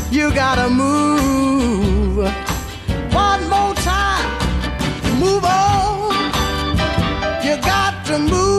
you 0.09 0.33
gotta 0.33 0.69
move. 0.69 2.17
One 3.13 3.41
more 3.49 3.75
time, 3.75 4.29
move 5.19 5.43
on. 5.43 6.13
You 7.43 7.57
got 7.61 8.05
to 8.05 8.17
move 8.17 8.50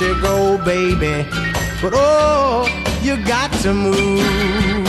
let 0.00 0.08
you 0.08 0.20
go, 0.20 0.58
baby, 0.64 1.28
but 1.80 1.92
oh, 1.94 2.66
you 3.02 3.16
got 3.24 3.52
to 3.62 3.72
move. 3.72 4.83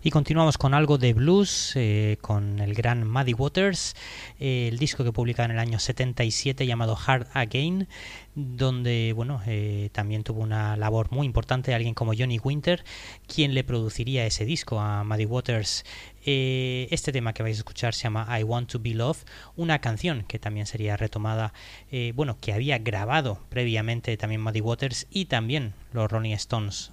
Y 0.00 0.10
continuamos 0.10 0.58
con 0.58 0.74
algo 0.74 0.96
de 0.96 1.12
blues, 1.12 1.72
eh, 1.74 2.18
con 2.20 2.60
el 2.60 2.72
gran 2.74 3.08
Muddy 3.08 3.32
Waters, 3.32 3.96
eh, 4.38 4.68
el 4.70 4.78
disco 4.78 5.02
que 5.02 5.12
publica 5.12 5.44
en 5.44 5.50
el 5.50 5.58
año 5.58 5.80
77 5.80 6.66
llamado 6.66 6.96
Hard 7.04 7.26
Again, 7.34 7.88
donde 8.36 9.12
bueno 9.16 9.42
eh, 9.46 9.90
también 9.90 10.22
tuvo 10.22 10.40
una 10.40 10.76
labor 10.76 11.10
muy 11.10 11.26
importante 11.26 11.74
alguien 11.74 11.94
como 11.94 12.12
Johnny 12.16 12.38
Winter, 12.38 12.84
quien 13.26 13.54
le 13.54 13.64
produciría 13.64 14.24
ese 14.24 14.44
disco 14.44 14.78
a 14.78 15.02
Muddy 15.02 15.24
Waters. 15.24 15.84
Este 16.24 17.10
tema 17.10 17.32
que 17.32 17.42
vais 17.42 17.56
a 17.56 17.60
escuchar 17.60 17.94
se 17.94 18.04
llama 18.04 18.28
I 18.38 18.42
Want 18.42 18.70
to 18.70 18.78
Be 18.78 18.94
Loved, 18.94 19.24
una 19.56 19.80
canción 19.80 20.24
que 20.28 20.38
también 20.38 20.66
sería 20.66 20.96
retomada, 20.96 21.54
bueno, 22.14 22.36
que 22.38 22.52
había 22.52 22.78
grabado 22.78 23.40
previamente 23.48 24.14
también 24.18 24.42
Muddy 24.42 24.60
Waters 24.60 25.06
y 25.10 25.24
también 25.24 25.72
los 25.92 26.10
Rolling 26.10 26.34
Stones. 26.34 26.92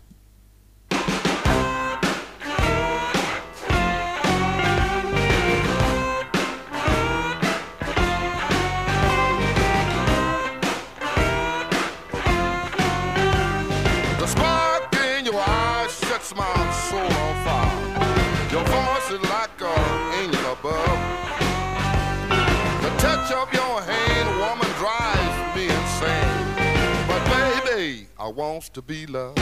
Baby, 28.35 28.41
I 28.41 28.47
want 28.47 28.63
to 28.73 28.81
be 28.81 29.05
loved. 29.07 29.37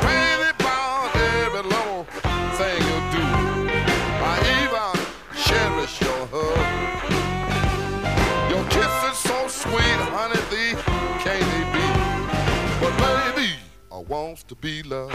Crazy 0.00 0.50
about 0.58 1.16
every 1.16 1.62
little 1.62 2.04
thing 2.56 2.80
you 2.82 3.00
do. 3.12 3.24
I 4.22 4.38
even 4.62 4.92
cherish 5.44 6.00
your 6.00 6.26
hug. 6.32 6.58
Your 8.50 8.64
kiss 8.68 8.94
is 9.10 9.18
so 9.18 9.48
sweet, 9.48 10.00
honey, 10.12 10.40
thee 10.50 10.74
can't 11.20 11.46
they 11.52 11.64
be? 11.72 11.86
But 12.80 12.92
baby, 12.98 13.50
I 13.92 13.98
wants 13.98 14.42
to 14.44 14.54
be 14.54 14.82
loved. 14.82 15.14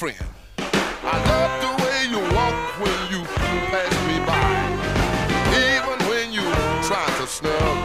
Friend. 0.00 0.16
I 0.56 1.16
love 1.30 1.52
the 1.60 1.72
way 1.84 1.98
you 2.08 2.20
walk 2.34 2.56
when 2.80 3.00
you 3.12 3.20
pass 3.68 3.94
me 4.08 4.16
by, 4.24 4.48
even 5.68 5.98
when 6.08 6.32
you 6.32 6.40
try 6.88 7.04
to 7.18 7.26
snub. 7.26 7.76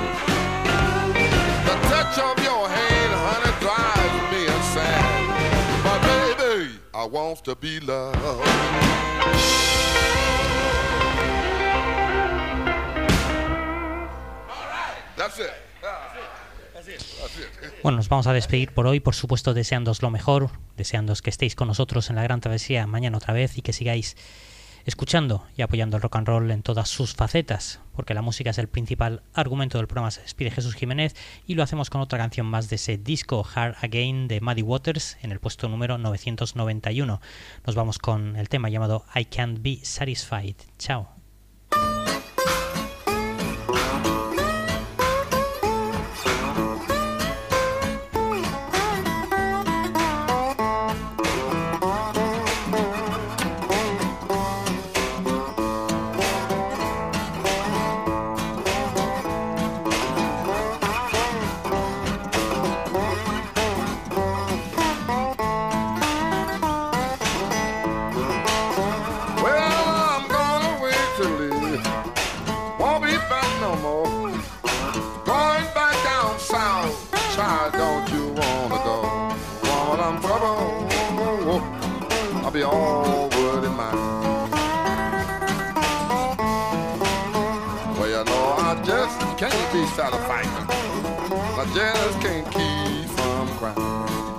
The 1.68 1.76
touch 1.92 2.16
of 2.18 2.36
your 2.42 2.70
hand, 2.70 3.12
honey, 3.26 3.54
drives 3.60 4.18
me 4.32 4.42
insane. 4.56 5.26
But 5.84 6.00
baby, 6.08 6.80
I 6.94 7.04
want 7.04 7.44
to 7.44 7.54
be 7.54 7.82
loved. 7.82 8.16
Bueno, 17.84 17.98
nos 17.98 18.10
vamos 18.10 18.28
a 18.28 18.34
despedir 18.34 18.72
por 18.72 18.88
hoy, 18.88 19.00
por 19.00 19.16
supuesto 19.16 19.54
deseándos 19.54 20.02
lo 20.02 20.10
mejor, 20.10 20.50
deseándos 20.78 21.22
que 21.22 21.30
estéis 21.30 21.56
con 21.56 21.68
nosotros 21.68 22.10
en 22.10 22.16
la 22.16 22.24
gran 22.24 22.42
travesía 22.42 22.88
mañana 22.88 23.18
otra 23.18 23.34
vez 23.34 23.58
y 23.58 23.62
que 23.62 23.74
sigáis 23.74 24.16
escuchando 24.86 25.44
y 25.58 25.64
apoyando 25.64 25.98
el 25.98 26.04
rock 26.04 26.16
and 26.16 26.28
roll 26.28 26.52
en 26.52 26.62
todas 26.62 26.90
sus 26.90 27.16
facetas, 27.16 27.80
porque 27.96 28.14
la 28.14 28.22
música 28.22 28.52
es 28.52 28.58
el 28.60 28.68
principal 28.68 29.24
argumento 29.34 29.78
del 29.78 29.88
programa, 29.88 30.12
se 30.12 30.22
Jesús 30.52 30.76
Jiménez 30.76 31.16
y 31.48 31.56
lo 31.56 31.64
hacemos 31.64 31.90
con 31.90 32.02
otra 32.02 32.20
canción 32.20 32.46
más 32.46 32.70
de 32.70 32.76
ese 32.76 32.98
disco 32.98 33.46
Hard 33.54 33.76
Again 33.82 34.28
de 34.28 34.42
Muddy 34.42 34.62
Waters 34.62 35.18
en 35.22 35.32
el 35.32 35.40
puesto 35.40 35.68
número 35.70 35.98
991. 35.98 37.20
Nos 37.66 37.76
vamos 37.76 37.98
con 37.98 38.36
el 38.36 38.48
tema 38.48 38.70
llamado 38.70 39.06
I 39.16 39.26
Can't 39.26 39.62
Be 39.62 39.80
Satisfied. 39.82 40.56
Chao. 40.78 41.15
I 88.68 88.74
just 88.84 89.20
can't 89.38 89.72
be 89.72 89.86
satisfied. 89.94 90.48
I 90.50 91.66
just 91.76 92.20
can't 92.20 92.46
keep 92.52 93.10
from 93.12 93.48
crying. 93.60 94.35